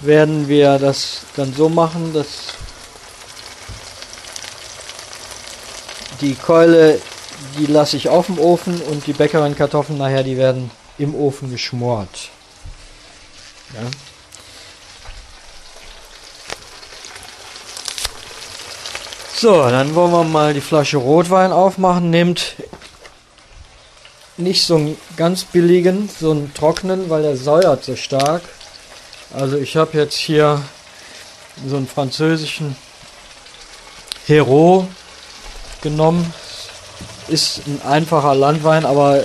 werden 0.00 0.48
wir 0.48 0.78
das 0.78 1.22
dann 1.36 1.52
so 1.52 1.68
machen, 1.68 2.12
dass 2.14 2.54
die 6.20 6.34
Keule, 6.34 7.00
die 7.58 7.66
lasse 7.66 7.96
ich 7.96 8.08
auf 8.08 8.26
dem 8.26 8.38
Ofen 8.38 8.80
und 8.80 9.06
die 9.06 9.12
Bäckerin 9.12 9.56
Kartoffeln 9.56 9.98
nachher, 9.98 10.22
die 10.22 10.36
werden 10.36 10.70
im 10.98 11.14
Ofen 11.14 11.50
geschmort. 11.50 12.30
Ja. 13.74 14.13
So, 19.44 19.68
dann 19.68 19.94
wollen 19.94 20.10
wir 20.10 20.24
mal 20.24 20.54
die 20.54 20.62
Flasche 20.62 20.96
Rotwein 20.96 21.52
aufmachen. 21.52 22.08
Nehmt 22.08 22.54
nicht 24.38 24.62
so 24.62 24.76
einen 24.76 24.96
ganz 25.18 25.44
billigen, 25.44 26.08
so 26.08 26.30
einen 26.30 26.54
trockenen, 26.54 27.10
weil 27.10 27.20
der 27.20 27.36
säuert 27.36 27.84
so 27.84 27.94
stark. 27.94 28.40
Also 29.34 29.58
ich 29.58 29.76
habe 29.76 29.98
jetzt 29.98 30.16
hier 30.16 30.62
so 31.68 31.76
einen 31.76 31.86
französischen 31.86 32.74
Hero 34.24 34.88
genommen. 35.82 36.32
Ist 37.28 37.66
ein 37.66 37.82
einfacher 37.86 38.34
Landwein, 38.34 38.86
aber 38.86 39.22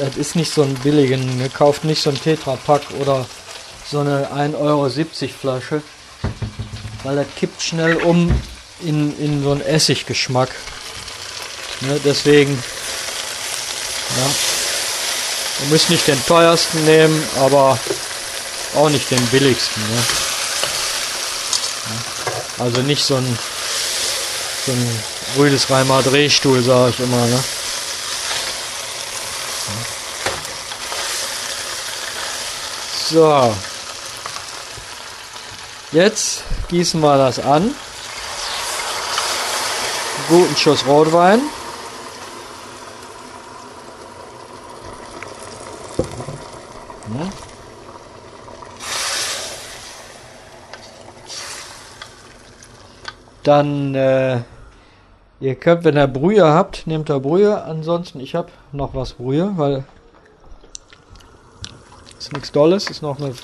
es 0.00 0.16
ist 0.16 0.36
nicht 0.36 0.54
so 0.54 0.62
ein 0.62 0.72
billigen. 0.76 1.38
Ihr 1.38 1.50
kauft 1.50 1.84
nicht 1.84 2.00
so 2.00 2.08
ein 2.08 2.18
Tetrapack 2.18 2.80
oder 2.98 3.26
so 3.86 3.98
eine 3.98 4.28
1,70 4.28 4.54
Euro 4.56 4.88
Flasche, 4.88 5.82
weil 7.02 7.16
das 7.16 7.26
kippt 7.36 7.60
schnell 7.60 7.96
um 7.96 8.34
in, 8.82 9.18
in 9.18 9.42
so 9.42 9.52
einen 9.52 9.60
Essiggeschmack. 9.62 10.50
Ne, 11.80 12.00
deswegen, 12.04 12.52
ja, 14.16 14.26
ihr 15.62 15.66
müsst 15.70 15.90
nicht 15.90 16.06
den 16.06 16.24
teuersten 16.26 16.84
nehmen, 16.84 17.22
aber 17.40 17.78
auch 18.74 18.88
nicht 18.90 19.10
den 19.10 19.24
billigsten. 19.26 19.82
Ne? 19.82 20.02
Ja, 22.58 22.64
also 22.64 22.82
nicht 22.82 23.04
so 23.04 23.16
ein, 23.16 23.38
so 24.66 24.72
ein 24.72 25.00
Rüdesreimer 25.38 26.02
Drehstuhl, 26.02 26.62
sage 26.62 26.90
ich 26.90 27.00
immer. 27.00 27.26
Ne? 27.26 27.42
So. 33.10 33.56
Jetzt 35.92 36.44
gießen 36.68 37.00
wir 37.00 37.18
das 37.18 37.40
an 37.40 37.74
guten 40.30 40.56
Schuss 40.56 40.86
Rotwein. 40.86 41.40
Dann, 53.42 53.96
äh, 53.96 54.42
ihr 55.40 55.54
könnt, 55.56 55.82
wenn 55.82 55.96
ihr 55.96 56.06
Brühe 56.06 56.44
habt, 56.44 56.86
nehmt 56.86 57.10
ihr 57.10 57.18
Brühe. 57.18 57.64
Ansonsten, 57.64 58.20
ich 58.20 58.36
habe 58.36 58.52
noch 58.70 58.94
was 58.94 59.14
Brühe, 59.14 59.52
weil 59.56 59.84
ist 62.20 62.32
nichts 62.32 62.52
Dolles, 62.52 62.88
ist 62.88 63.02
noch 63.02 63.18
eine 63.18 63.34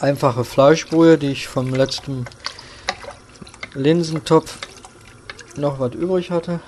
einfache 0.00 0.44
Fleischbrühe, 0.44 1.16
die 1.16 1.28
ich 1.28 1.48
vom 1.48 1.72
letzten 1.72 2.26
Linsentopf 3.74 4.58
noch 5.56 5.78
was 5.78 5.94
übrig 5.94 6.30
hatte. 6.30 6.60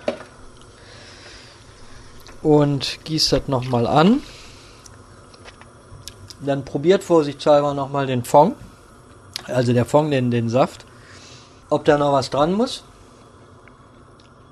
Und 2.43 2.99
gießt 3.05 3.33
das 3.33 3.49
nochmal 3.49 3.87
an. 3.87 4.21
Dann 6.41 6.65
probiert 6.65 7.03
vorsichtshalber 7.03 7.75
nochmal 7.75 8.07
den 8.07 8.25
Fond. 8.25 8.55
Also 9.47 9.73
der 9.73 9.85
Fond, 9.85 10.13
den, 10.13 10.31
den 10.31 10.49
Saft. 10.49 10.85
Ob 11.71 11.85
da 11.85 11.97
noch 11.97 12.13
was 12.13 12.31
dran 12.31 12.53
muss. 12.53 12.85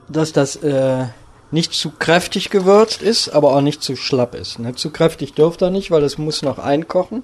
Dass 0.08 0.32
das 0.32 0.56
äh, 0.56 1.06
nicht 1.50 1.74
zu 1.74 1.90
kräftig 1.90 2.50
gewürzt 2.50 3.02
ist, 3.02 3.28
aber 3.28 3.54
auch 3.54 3.60
nicht 3.60 3.82
zu 3.82 3.94
schlapp 3.96 4.34
ist. 4.34 4.58
Ne? 4.58 4.74
Zu 4.74 4.90
kräftig 4.90 5.34
dürft 5.34 5.60
er 5.62 5.70
nicht, 5.70 5.90
weil 5.90 6.02
es 6.02 6.16
muss 6.16 6.42
noch 6.42 6.58
einkochen. 6.58 7.22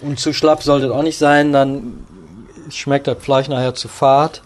Und 0.00 0.18
zu 0.18 0.32
schlapp 0.32 0.62
sollte 0.62 0.86
es 0.86 0.92
auch 0.92 1.02
nicht 1.02 1.18
sein, 1.18 1.52
dann 1.52 2.04
schmeckt 2.70 3.06
das 3.06 3.18
Fleisch 3.18 3.48
nachher 3.48 3.74
zu 3.74 3.88
fad 3.88 4.42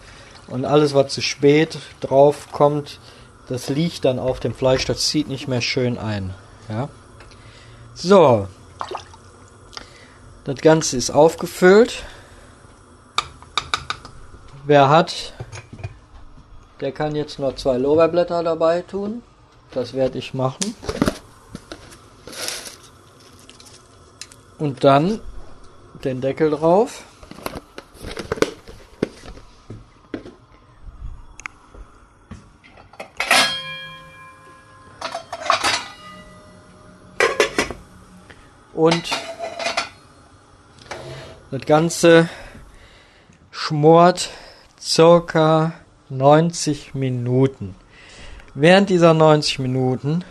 und 0.47 0.65
alles, 0.65 0.93
was 0.93 1.13
zu 1.13 1.21
spät 1.21 1.77
drauf 2.01 2.47
kommt, 2.51 2.99
das 3.47 3.69
liegt 3.69 4.05
dann 4.05 4.19
auf 4.19 4.39
dem 4.39 4.53
Fleisch, 4.53 4.85
das 4.85 5.07
zieht 5.07 5.27
nicht 5.27 5.47
mehr 5.47 5.61
schön 5.61 5.97
ein. 5.97 6.33
Ja. 6.69 6.89
So. 7.93 8.47
Das 10.45 10.55
Ganze 10.55 10.97
ist 10.97 11.11
aufgefüllt. 11.11 12.03
Wer 14.65 14.89
hat, 14.89 15.33
der 16.79 16.91
kann 16.91 17.15
jetzt 17.15 17.39
noch 17.39 17.55
zwei 17.55 17.77
Lorbeerblätter 17.77 18.43
dabei 18.43 18.81
tun. 18.81 19.23
Das 19.71 19.93
werde 19.93 20.17
ich 20.17 20.33
machen. 20.33 20.75
Und 24.57 24.83
dann 24.83 25.19
den 26.03 26.21
Deckel 26.21 26.51
drauf. 26.51 27.03
Und 38.83 39.11
das 41.51 41.61
Ganze 41.65 42.27
schmort 43.49 44.29
circa 44.77 45.71
90 46.09 46.93
Minuten. 46.93 47.75
Während 48.55 48.89
dieser 48.89 49.13
90 49.13 49.59
Minuten 49.59 50.25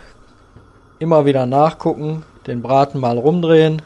immer 0.99 1.25
wieder 1.25 1.47
nachgucken, 1.47 2.25
den 2.45 2.61
Braten 2.61 2.99
mal 2.99 3.17
rumdrehen. 3.17 3.81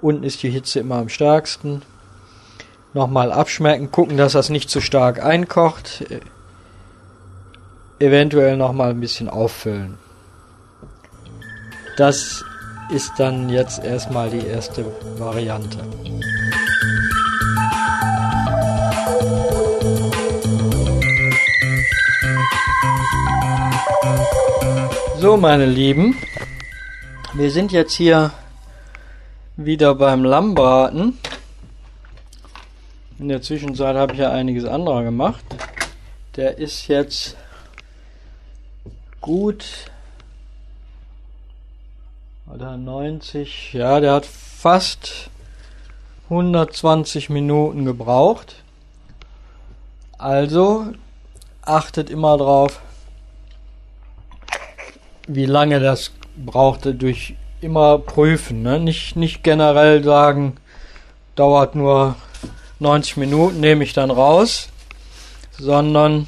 Unten 0.00 0.24
ist 0.24 0.42
die 0.42 0.50
Hitze 0.50 0.80
immer 0.80 0.96
am 0.96 1.08
stärksten. 1.08 1.82
Nochmal 2.94 3.30
abschmecken, 3.30 3.92
gucken, 3.92 4.16
dass 4.16 4.32
das 4.32 4.48
nicht 4.48 4.70
zu 4.70 4.80
stark 4.80 5.24
einkocht. 5.24 6.04
Eventuell 8.00 8.56
nochmal 8.56 8.90
ein 8.90 9.00
bisschen 9.00 9.28
auffüllen. 9.28 9.98
Das 11.96 12.44
ist 12.92 13.18
dann 13.18 13.48
jetzt 13.48 13.82
erstmal 13.82 14.28
die 14.28 14.46
erste 14.46 14.84
Variante. 15.18 15.78
So, 25.18 25.38
meine 25.38 25.64
Lieben, 25.64 26.18
wir 27.32 27.50
sind 27.50 27.72
jetzt 27.72 27.94
hier 27.94 28.30
wieder 29.56 29.94
beim 29.94 30.24
Lammbraten. 30.24 31.16
In 33.18 33.28
der 33.28 33.40
Zwischenzeit 33.40 33.96
habe 33.96 34.12
ich 34.12 34.18
ja 34.18 34.30
einiges 34.30 34.66
anderes 34.66 35.04
gemacht. 35.04 35.44
Der 36.36 36.58
ist 36.58 36.88
jetzt 36.88 37.36
gut 39.22 39.91
oder 42.52 42.76
90, 42.76 43.72
ja, 43.72 43.98
der 44.00 44.12
hat 44.12 44.26
fast 44.26 45.30
120 46.24 47.30
Minuten 47.30 47.84
gebraucht. 47.84 48.56
Also 50.18 50.86
achtet 51.62 52.10
immer 52.10 52.36
drauf, 52.36 52.80
wie 55.26 55.46
lange 55.46 55.80
das 55.80 56.12
brauchte 56.36 56.94
durch 56.94 57.36
immer 57.60 57.98
prüfen, 57.98 58.62
ne? 58.62 58.78
nicht, 58.78 59.16
nicht 59.16 59.42
generell 59.42 60.04
sagen, 60.04 60.56
dauert 61.36 61.74
nur 61.74 62.16
90 62.80 63.16
Minuten, 63.16 63.60
nehme 63.60 63.84
ich 63.84 63.94
dann 63.94 64.10
raus, 64.10 64.68
sondern 65.58 66.26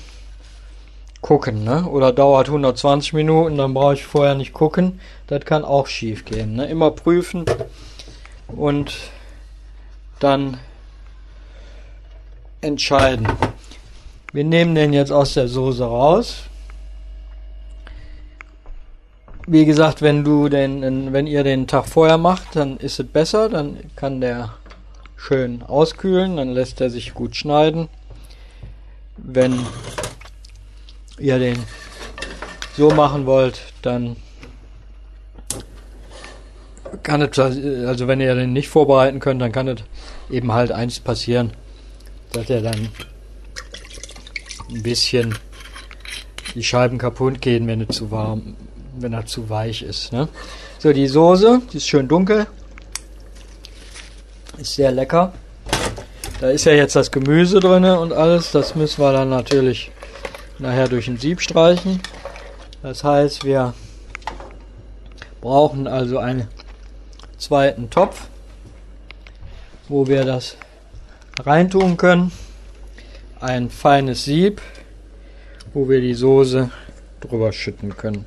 gucken, 1.25 1.65
ne? 1.65 1.89
Oder 1.89 2.13
dauert 2.13 2.49
120 2.49 3.15
Minuten, 3.15 3.57
dann 3.57 3.73
brauche 3.73 3.95
ich 3.95 4.05
vorher 4.05 4.35
nicht 4.35 4.53
gucken. 4.53 5.01
Das 5.27 5.43
kann 5.47 5.65
auch 5.65 5.87
schief 5.87 6.27
gehen, 6.27 6.55
ne? 6.55 6.67
Immer 6.67 6.91
prüfen 6.91 7.47
und 8.47 8.95
dann 10.21 10.59
entscheiden. 12.61 13.27
Wir 14.35 14.45
nehmen 14.45 14.75
den 14.75 14.93
jetzt 14.93 15.13
aus 15.13 15.33
der 15.33 15.49
Soße 15.49 15.83
raus. 15.83 16.43
Wie 19.47 19.65
gesagt, 19.65 20.03
wenn 20.03 20.25
du 20.25 20.51
den, 20.51 21.11
wenn 21.15 21.27
ihr 21.27 21.43
den 21.43 21.67
Tag 21.67 21.87
vorher 21.87 22.19
macht, 22.19 22.55
dann 22.55 22.77
ist 22.77 23.01
es 23.01 23.07
besser, 23.07 23.49
dann 23.49 23.79
kann 23.97 24.21
der 24.21 24.53
schön 25.17 25.63
auskühlen, 25.63 26.37
dann 26.37 26.51
lässt 26.53 26.83
er 26.83 26.91
sich 26.91 27.15
gut 27.15 27.35
schneiden. 27.35 27.89
Wenn 29.17 29.59
ihr 31.19 31.39
den 31.39 31.59
so 32.77 32.91
machen 32.91 33.27
wollt, 33.27 33.61
dann 33.83 34.17
kann 37.03 37.23
es, 37.23 37.39
also 37.39 38.07
wenn 38.09 38.21
ihr 38.21 38.35
den 38.35 38.53
nicht 38.53 38.69
vorbereiten 38.69 39.21
könnt, 39.21 39.43
dann 39.43 39.53
kann 39.53 39.69
es 39.69 39.81
eben 40.31 40.53
halt 40.53 40.73
eins 40.73 41.01
passieren, 41.01 41.53
dass 42.33 42.51
er 42.51 42.63
dann 42.63 42.89
ein 44.71 44.83
bisschen 44.83 45.35
die 46.55 46.63
Scheiben 46.63 46.99
kaputt 46.99 47.41
gehen, 47.41 47.67
wenn 47.67 47.81
er 47.81 47.89
zu 47.89 48.11
warm, 48.11 48.57
wenn 48.97 49.13
er 49.13 49.27
zu 49.27 49.51
weich 49.51 49.83
ist. 49.83 50.13
Ne? 50.13 50.29
So, 50.79 50.93
die 50.93 51.09
Soße, 51.09 51.63
die 51.73 51.79
ist 51.79 51.89
schön 51.89 52.09
dunkel, 52.09 52.47
ist 54.59 54.75
sehr 54.75 54.93
lecker. 54.93 55.33
Da 56.41 56.51
ist 56.51 56.65
ja 56.65 56.73
jetzt 56.73 56.97
das 56.97 57.11
Gemüse 57.11 57.61
drin 57.61 57.85
und 57.85 58.13
alles. 58.13 58.53
Das 58.53 58.75
müssen 58.75 59.01
wir 59.01 59.13
dann 59.13 59.31
natürlich 59.31 59.91
nachher 60.59 60.89
durch 60.89 61.09
ein 61.09 61.19
Sieb 61.19 61.41
streichen. 61.41 62.01
Das 62.83 63.05
heißt, 63.05 63.45
wir 63.45 63.75
brauchen 65.41 65.87
also 65.87 66.19
einen 66.19 66.49
zweiten 67.39 67.91
Topf, 67.91 68.29
wo 69.89 70.07
wir 70.07 70.25
das 70.25 70.57
reintun 71.41 71.97
können. 71.97 72.33
Ein 73.41 73.69
feines 73.69 74.25
Sieb, 74.25 74.63
wo 75.75 75.89
wir 75.89 76.01
die 76.01 76.15
Soße 76.15 76.71
drüber 77.21 77.53
schütten 77.53 77.97
können. 77.97 78.25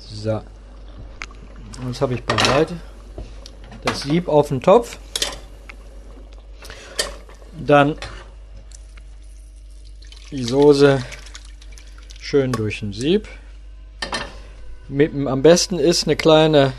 So. 0.00 0.40
Das 1.86 2.00
habe 2.00 2.14
ich 2.14 2.24
bereit. 2.24 2.72
Das 3.84 4.02
Sieb 4.02 4.26
auf 4.26 4.48
den 4.48 4.60
Topf. 4.60 4.98
Dann 7.56 7.96
die 10.30 10.44
Soße 10.44 11.02
schön 12.20 12.52
durch 12.52 12.82
ein 12.82 12.92
Sieb. 12.92 13.28
Mit, 14.88 15.14
am 15.14 15.42
besten 15.42 15.78
ist 15.78 16.04
eine 16.04 16.16
kleine 16.16 16.74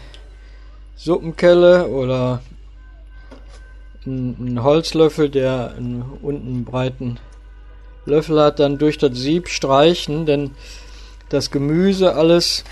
Suppenkelle 0.95 1.87
oder 1.87 2.43
ein, 4.05 4.35
ein 4.39 4.63
Holzlöffel, 4.63 5.29
der 5.29 5.73
einen, 5.75 6.03
unten 6.21 6.63
breiten 6.63 7.19
Löffel 8.05 8.39
hat, 8.39 8.59
dann 8.59 8.77
durch 8.77 8.97
das 8.97 9.17
Sieb 9.17 9.49
streichen, 9.49 10.25
denn 10.25 10.51
das 11.29 11.49
Gemüse 11.49 12.15
alles 12.15 12.63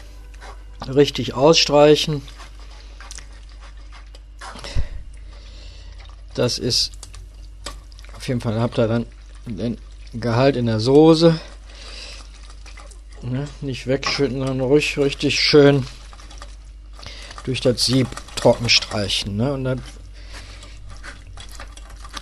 richtig 0.88 1.34
ausstreichen. 1.34 2.22
Das 6.36 6.60
ist 6.60 6.92
auf 8.16 8.28
jeden 8.28 8.42
Fall 8.42 8.60
habt 8.60 8.78
ihr 8.78 8.88
dann 8.88 9.06
den 9.46 9.78
Gehalt 10.20 10.56
in 10.56 10.66
der 10.66 10.80
Soße. 10.80 11.40
Ne, 13.22 13.48
nicht 13.62 13.88
wegschütten, 13.88 14.38
sondern 14.38 14.62
ruhig 14.62 14.98
richtig 14.98 15.40
schön 15.40 15.86
durch 17.44 17.62
das 17.62 17.86
Sieb 17.86 18.08
trocken 18.36 18.70
streichen. 18.70 19.38
Ne? 19.38 19.54
Und 19.54 19.64
dann, 19.64 19.82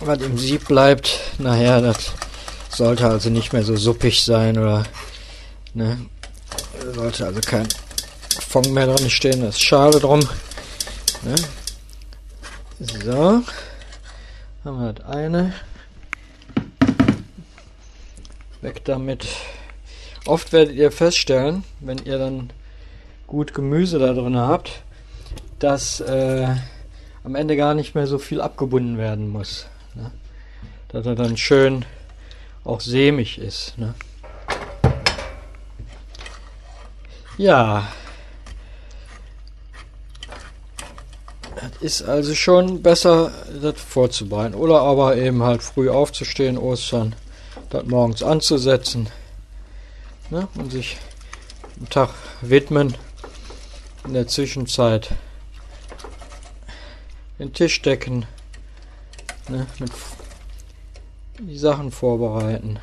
was 0.00 0.20
im 0.22 0.38
Sieb 0.38 0.66
bleibt, 0.68 1.20
nachher, 1.38 1.80
das 1.80 2.12
sollte 2.70 3.06
also 3.06 3.30
nicht 3.30 3.52
mehr 3.52 3.62
so 3.62 3.76
suppig 3.76 4.24
sein 4.24 4.58
oder 4.58 4.84
ne? 5.74 5.98
sollte 6.94 7.26
also 7.26 7.40
kein 7.40 7.68
Fond 8.48 8.72
mehr 8.72 8.86
drin 8.86 9.10
stehen. 9.10 9.42
Das 9.42 9.56
ist 9.56 9.62
schade 9.62 10.00
drum. 10.00 10.20
Ne? 11.22 11.34
So, 12.78 13.42
haben 14.64 14.80
wir 14.80 14.92
das 14.92 15.06
eine. 15.06 15.54
Weg 18.66 18.84
damit. 18.84 19.28
Oft 20.26 20.52
werdet 20.52 20.74
ihr 20.74 20.90
feststellen, 20.90 21.62
wenn 21.78 21.98
ihr 21.98 22.18
dann 22.18 22.50
gut 23.28 23.54
Gemüse 23.54 24.00
da 24.00 24.12
drin 24.12 24.36
habt, 24.36 24.82
dass 25.60 26.00
äh, 26.00 26.48
am 27.22 27.36
Ende 27.36 27.56
gar 27.56 27.74
nicht 27.74 27.94
mehr 27.94 28.08
so 28.08 28.18
viel 28.18 28.40
abgebunden 28.40 28.98
werden 28.98 29.28
muss. 29.28 29.66
Ne? 29.94 30.10
Dass 30.88 31.06
er 31.06 31.14
dann 31.14 31.36
schön 31.36 31.84
auch 32.64 32.80
sämig 32.80 33.38
ist. 33.38 33.78
Ne? 33.78 33.94
Ja. 37.38 37.86
Das 41.54 41.70
ist 41.82 42.02
also 42.02 42.34
schon 42.34 42.82
besser, 42.82 43.30
das 43.62 43.80
vorzubereiten. 43.80 44.56
Oder 44.56 44.80
aber 44.80 45.16
eben 45.16 45.44
halt 45.44 45.62
früh 45.62 45.88
aufzustehen, 45.88 46.58
Ostern 46.58 47.14
das 47.70 47.84
morgens 47.86 48.22
anzusetzen 48.22 49.08
ne, 50.30 50.48
und 50.54 50.70
sich 50.70 50.96
einen 51.76 51.88
Tag 51.88 52.10
widmen. 52.40 52.96
In 54.06 54.14
der 54.14 54.28
Zwischenzeit 54.28 55.10
den 57.38 57.52
Tisch 57.52 57.82
decken, 57.82 58.24
ne, 59.48 59.66
mit 59.78 59.90
die 61.40 61.58
Sachen 61.58 61.90
vorbereiten 61.90 62.78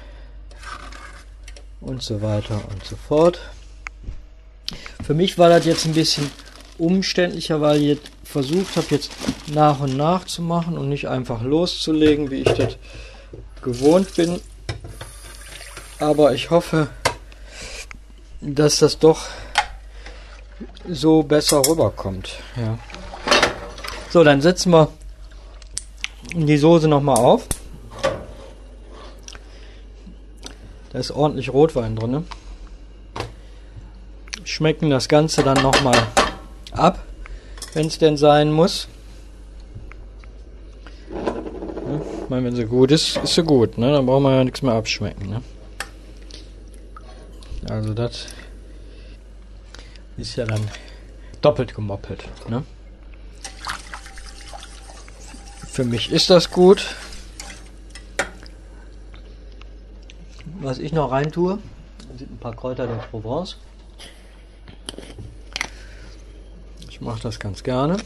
und 1.82 2.04
so 2.04 2.22
weiter 2.22 2.62
und 2.70 2.84
so 2.86 2.96
fort. 2.96 3.40
Für 5.04 5.14
mich 5.14 5.38
war 5.38 5.50
das 5.50 5.66
jetzt 5.66 5.86
ein 5.86 5.94
bisschen 5.94 6.30
umständlicher, 6.78 7.62
weil 7.62 7.82
ich 7.82 8.00
versucht 8.24 8.76
habe, 8.76 8.88
jetzt 8.92 9.12
nach 9.48 9.80
und 9.80 9.96
nach 9.96 10.26
zu 10.26 10.42
machen 10.42 10.78
und 10.78 10.90
nicht 10.90 11.08
einfach 11.08 11.42
loszulegen, 11.42 12.32
wie 12.32 12.42
ich 12.42 12.54
das 12.54 12.78
gewohnt 13.62 14.16
bin 14.16 14.40
aber 16.00 16.34
ich 16.34 16.50
hoffe, 16.50 16.90
dass 18.42 18.80
das 18.80 19.00
doch 19.00 19.28
so 20.88 21.24
besser 21.24 21.62
rüberkommt. 21.68 22.36
Ja. 22.56 22.78
So, 24.10 24.24
dann 24.24 24.42
setzen 24.42 24.72
wir 24.72 24.90
die 26.34 26.58
Soße 26.58 26.88
nochmal 26.88 27.18
auf. 27.18 27.48
Da 30.92 31.00
ist 31.00 31.12
ordentlich 31.12 31.52
Rotwein 31.52 31.96
drin. 31.96 32.26
Schmecken 34.44 34.90
das 34.90 35.08
Ganze 35.08 35.42
dann 35.42 35.62
nochmal 35.64 35.98
ab, 36.72 37.04
wenn 37.74 37.88
es 37.88 37.98
denn 37.98 38.18
sein 38.18 38.52
muss. 38.52 38.88
Ich 42.24 42.30
meine, 42.30 42.46
wenn 42.46 42.56
sie 42.56 42.66
gut 42.66 42.92
ist, 42.92 43.18
ist 43.18 43.36
sie 43.36 43.44
gut. 43.44 43.78
Ne? 43.78 43.92
Dann 43.92 44.06
brauchen 44.06 44.24
wir 44.24 44.36
ja 44.36 44.44
nichts 44.44 44.62
mehr 44.62 44.74
abschmecken. 44.74 45.30
Ne? 45.30 45.42
Also 47.70 47.94
das 47.94 48.28
ist 50.18 50.36
ja 50.36 50.46
dann 50.46 50.70
doppelt 51.42 51.74
gemoppelt. 51.74 52.24
Ne? 52.50 52.64
Für 55.68 55.84
mich 55.84 56.12
ist 56.12 56.30
das 56.30 56.52
gut. 56.52 56.96
Was 60.60 60.78
ich 60.78 60.94
noch 60.94 61.12
rein 61.12 61.32
tue, 61.32 61.60
sind 62.18 62.32
ein 62.32 62.38
paar 62.38 62.56
Kräuter 62.56 62.88
der 62.88 62.96
Provence. 62.96 63.58
Ich 66.90 67.02
mache 67.02 67.22
das 67.22 67.40
ganz 67.40 67.64
gerne. 67.64 67.98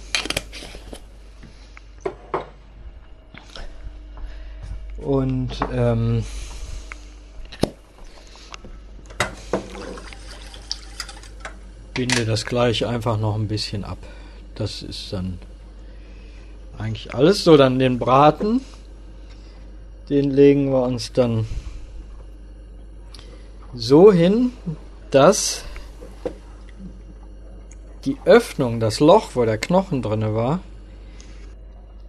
Und 4.97 5.51
ähm, 5.71 6.23
binde 11.97 12.25
das 12.25 12.45
gleich 12.45 12.85
einfach 12.85 13.17
noch 13.17 13.33
ein 13.33 13.47
bisschen 13.47 13.83
ab. 13.83 13.97
Das 14.53 14.83
ist 14.83 15.11
dann 15.11 15.39
eigentlich 16.77 17.15
alles. 17.15 17.43
So, 17.43 17.57
dann 17.57 17.79
den 17.79 17.97
Braten. 17.97 18.61
Den 20.07 20.29
legen 20.29 20.71
wir 20.71 20.83
uns 20.83 21.11
dann 21.11 21.47
so 23.73 24.13
hin, 24.13 24.53
dass 25.09 25.63
die 28.05 28.17
Öffnung, 28.25 28.79
das 28.79 28.99
Loch, 28.99 29.31
wo 29.33 29.43
der 29.43 29.57
Knochen 29.57 30.03
drinne 30.03 30.35
war, 30.35 30.59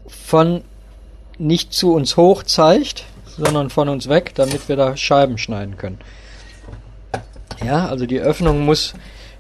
von 0.06 0.64
nicht 1.38 1.72
zu 1.72 1.94
uns 1.94 2.18
hoch 2.18 2.42
zeigt, 2.42 3.06
sondern 3.26 3.70
von 3.70 3.88
uns 3.88 4.06
weg, 4.10 4.32
damit 4.34 4.68
wir 4.68 4.76
da 4.76 4.98
Scheiben 4.98 5.38
schneiden 5.38 5.78
können. 5.78 5.98
Ja, 7.64 7.86
also 7.86 8.04
die 8.04 8.20
Öffnung 8.20 8.66
muss 8.66 8.92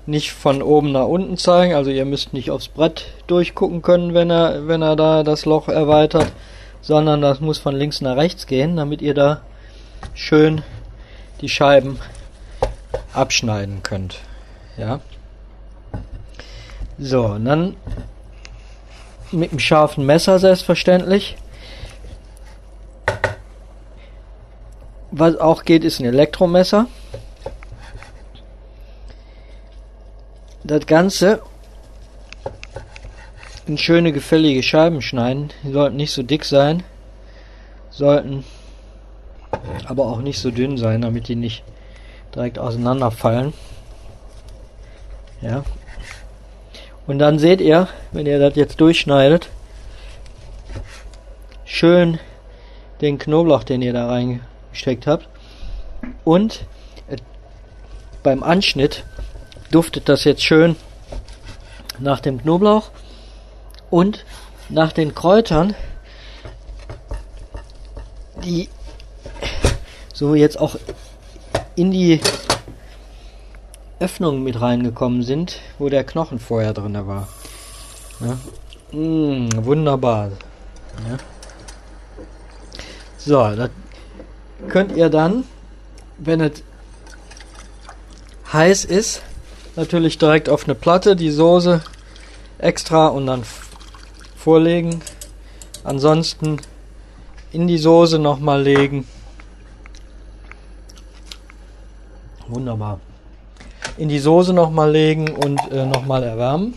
nicht 0.08 0.32
von 0.32 0.62
oben 0.62 0.90
nach 0.92 1.06
unten 1.06 1.36
zeigen, 1.36 1.74
also 1.74 1.90
ihr 1.90 2.06
müsst 2.06 2.32
nicht 2.32 2.50
aufs 2.50 2.68
Brett 2.68 3.08
durchgucken 3.26 3.82
können, 3.82 4.14
wenn 4.14 4.30
er, 4.30 4.66
wenn 4.66 4.80
er 4.80 4.96
da 4.96 5.22
das 5.22 5.44
Loch 5.44 5.68
erweitert, 5.68 6.32
sondern 6.80 7.20
das 7.20 7.40
muss 7.40 7.58
von 7.58 7.76
links 7.76 8.00
nach 8.00 8.16
rechts 8.16 8.46
gehen, 8.46 8.76
damit 8.76 9.02
ihr 9.02 9.12
da 9.12 9.42
schön 10.14 10.62
die 11.42 11.50
Scheiben 11.50 11.98
abschneiden 13.12 13.82
könnt. 13.82 14.20
Ja. 14.78 15.00
So, 16.98 17.26
und 17.26 17.44
dann 17.44 17.76
mit 19.30 19.50
einem 19.50 19.58
scharfen 19.58 20.06
Messer 20.06 20.38
selbstverständlich. 20.38 21.36
Was 25.10 25.36
auch 25.36 25.64
geht, 25.64 25.84
ist 25.84 26.00
ein 26.00 26.06
Elektromesser. 26.06 26.86
Das 30.68 30.84
Ganze 30.84 31.40
in 33.66 33.78
schöne 33.78 34.12
gefällige 34.12 34.62
Scheiben 34.62 35.00
schneiden. 35.00 35.48
Die 35.62 35.72
sollten 35.72 35.96
nicht 35.96 36.12
so 36.12 36.22
dick 36.22 36.44
sein, 36.44 36.82
sollten 37.88 38.44
aber 39.86 40.04
auch 40.04 40.20
nicht 40.20 40.38
so 40.38 40.50
dünn 40.50 40.76
sein, 40.76 41.00
damit 41.00 41.28
die 41.28 41.36
nicht 41.36 41.64
direkt 42.34 42.58
auseinanderfallen. 42.58 43.54
Ja. 45.40 45.64
Und 47.06 47.18
dann 47.18 47.38
seht 47.38 47.62
ihr, 47.62 47.88
wenn 48.12 48.26
ihr 48.26 48.38
das 48.38 48.54
jetzt 48.54 48.78
durchschneidet, 48.78 49.48
schön 51.64 52.18
den 53.00 53.16
Knoblauch, 53.16 53.64
den 53.64 53.80
ihr 53.80 53.94
da 53.94 54.06
reingesteckt 54.06 55.06
habt. 55.06 55.30
Und 56.24 56.66
äh, 57.08 57.16
beim 58.22 58.42
Anschnitt 58.42 59.04
duftet 59.70 60.08
das 60.08 60.24
jetzt 60.24 60.42
schön 60.42 60.76
nach 61.98 62.20
dem 62.20 62.40
Knoblauch 62.40 62.90
und 63.90 64.24
nach 64.68 64.92
den 64.92 65.14
Kräutern, 65.14 65.74
die 68.44 68.68
so 70.12 70.34
jetzt 70.34 70.58
auch 70.58 70.76
in 71.74 71.90
die 71.90 72.20
Öffnungen 74.00 74.42
mit 74.42 74.60
reingekommen 74.60 75.22
sind, 75.22 75.60
wo 75.78 75.88
der 75.88 76.04
Knochen 76.04 76.38
vorher 76.38 76.72
drin 76.72 77.06
war. 77.06 77.28
Ja. 78.20 78.38
Mmh, 78.92 79.64
wunderbar. 79.64 80.30
Ja. 81.08 81.18
So, 83.16 83.56
das 83.56 83.70
könnt 84.68 84.96
ihr 84.96 85.10
dann, 85.10 85.44
wenn 86.18 86.40
es 86.40 86.62
heiß 88.52 88.84
ist, 88.84 89.22
natürlich 89.78 90.18
direkt 90.18 90.48
auf 90.48 90.64
eine 90.64 90.74
Platte 90.74 91.14
die 91.14 91.30
Soße 91.30 91.82
extra 92.58 93.06
und 93.06 93.26
dann 93.26 93.44
vorlegen. 94.36 95.00
Ansonsten 95.84 96.58
in 97.52 97.68
die 97.68 97.78
Soße 97.78 98.18
nochmal 98.18 98.60
legen 98.62 99.06
Wunderbar. 102.48 102.98
In 103.98 104.08
die 104.08 104.18
Soße 104.18 104.54
nochmal 104.54 104.90
legen 104.90 105.28
und 105.28 105.60
äh, 105.70 105.84
nochmal 105.84 106.22
erwärmen. 106.22 106.74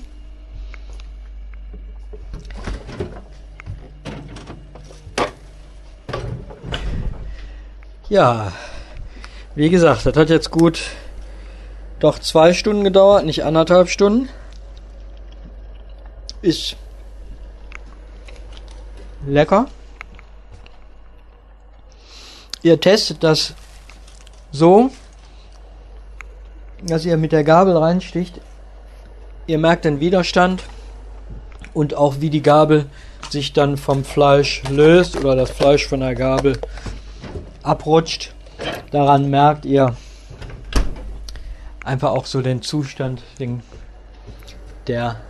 Ja, 8.09 8.51
wie 9.55 9.69
gesagt, 9.69 10.05
das 10.05 10.17
hat 10.17 10.29
jetzt 10.29 10.51
gut 10.51 10.81
doch 12.01 12.19
zwei 12.19 12.53
Stunden 12.53 12.83
gedauert, 12.83 13.25
nicht 13.25 13.45
anderthalb 13.45 13.87
Stunden. 13.87 14.27
Ist 16.41 16.75
lecker. 19.25 19.67
Ihr 22.63 22.79
testet 22.79 23.23
das 23.23 23.53
so, 24.51 24.89
dass 26.83 27.05
ihr 27.05 27.17
mit 27.17 27.31
der 27.31 27.43
Gabel 27.43 27.77
reinsticht. 27.77 28.41
Ihr 29.45 29.59
merkt 29.59 29.85
den 29.85 29.99
Widerstand 29.99 30.63
und 31.73 31.93
auch 31.93 32.15
wie 32.19 32.31
die 32.31 32.41
Gabel 32.41 32.87
sich 33.29 33.53
dann 33.53 33.77
vom 33.77 34.03
Fleisch 34.03 34.63
löst 34.69 35.17
oder 35.17 35.35
das 35.35 35.51
Fleisch 35.51 35.87
von 35.87 35.99
der 35.99 36.15
Gabel 36.15 36.59
abrutscht. 37.61 38.33
Daran 38.89 39.29
merkt 39.29 39.65
ihr 39.65 39.95
einfach 41.83 42.11
auch 42.11 42.25
so 42.25 42.41
den 42.41 42.61
Zustand 42.61 43.23
den, 43.39 43.63
der 44.87 45.21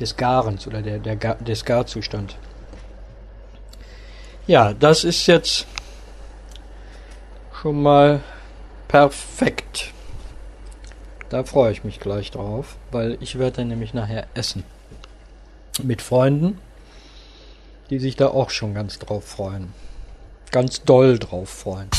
des 0.00 0.16
Garens 0.16 0.66
oder 0.66 0.82
der, 0.82 0.98
der 0.98 1.16
des 1.16 1.64
Garzustand. 1.64 2.36
Ja, 4.46 4.74
das 4.74 5.04
ist 5.04 5.26
jetzt 5.26 5.66
schon 7.60 7.82
mal 7.82 8.20
perfekt. 8.88 9.92
Da 11.30 11.42
freue 11.42 11.72
ich 11.72 11.82
mich 11.82 11.98
gleich 11.98 12.30
drauf, 12.30 12.76
weil 12.92 13.18
ich 13.20 13.38
werde 13.38 13.58
dann 13.58 13.68
nämlich 13.68 13.94
nachher 13.94 14.28
essen. 14.34 14.62
Mit 15.82 16.00
Freunden, 16.00 16.60
die 17.90 17.98
sich 17.98 18.16
da 18.16 18.28
auch 18.28 18.50
schon 18.50 18.74
ganz 18.74 18.98
drauf 18.98 19.24
freuen. 19.24 19.72
Ganz 20.52 20.84
doll 20.84 21.18
drauf 21.18 21.48
freuen. 21.48 21.90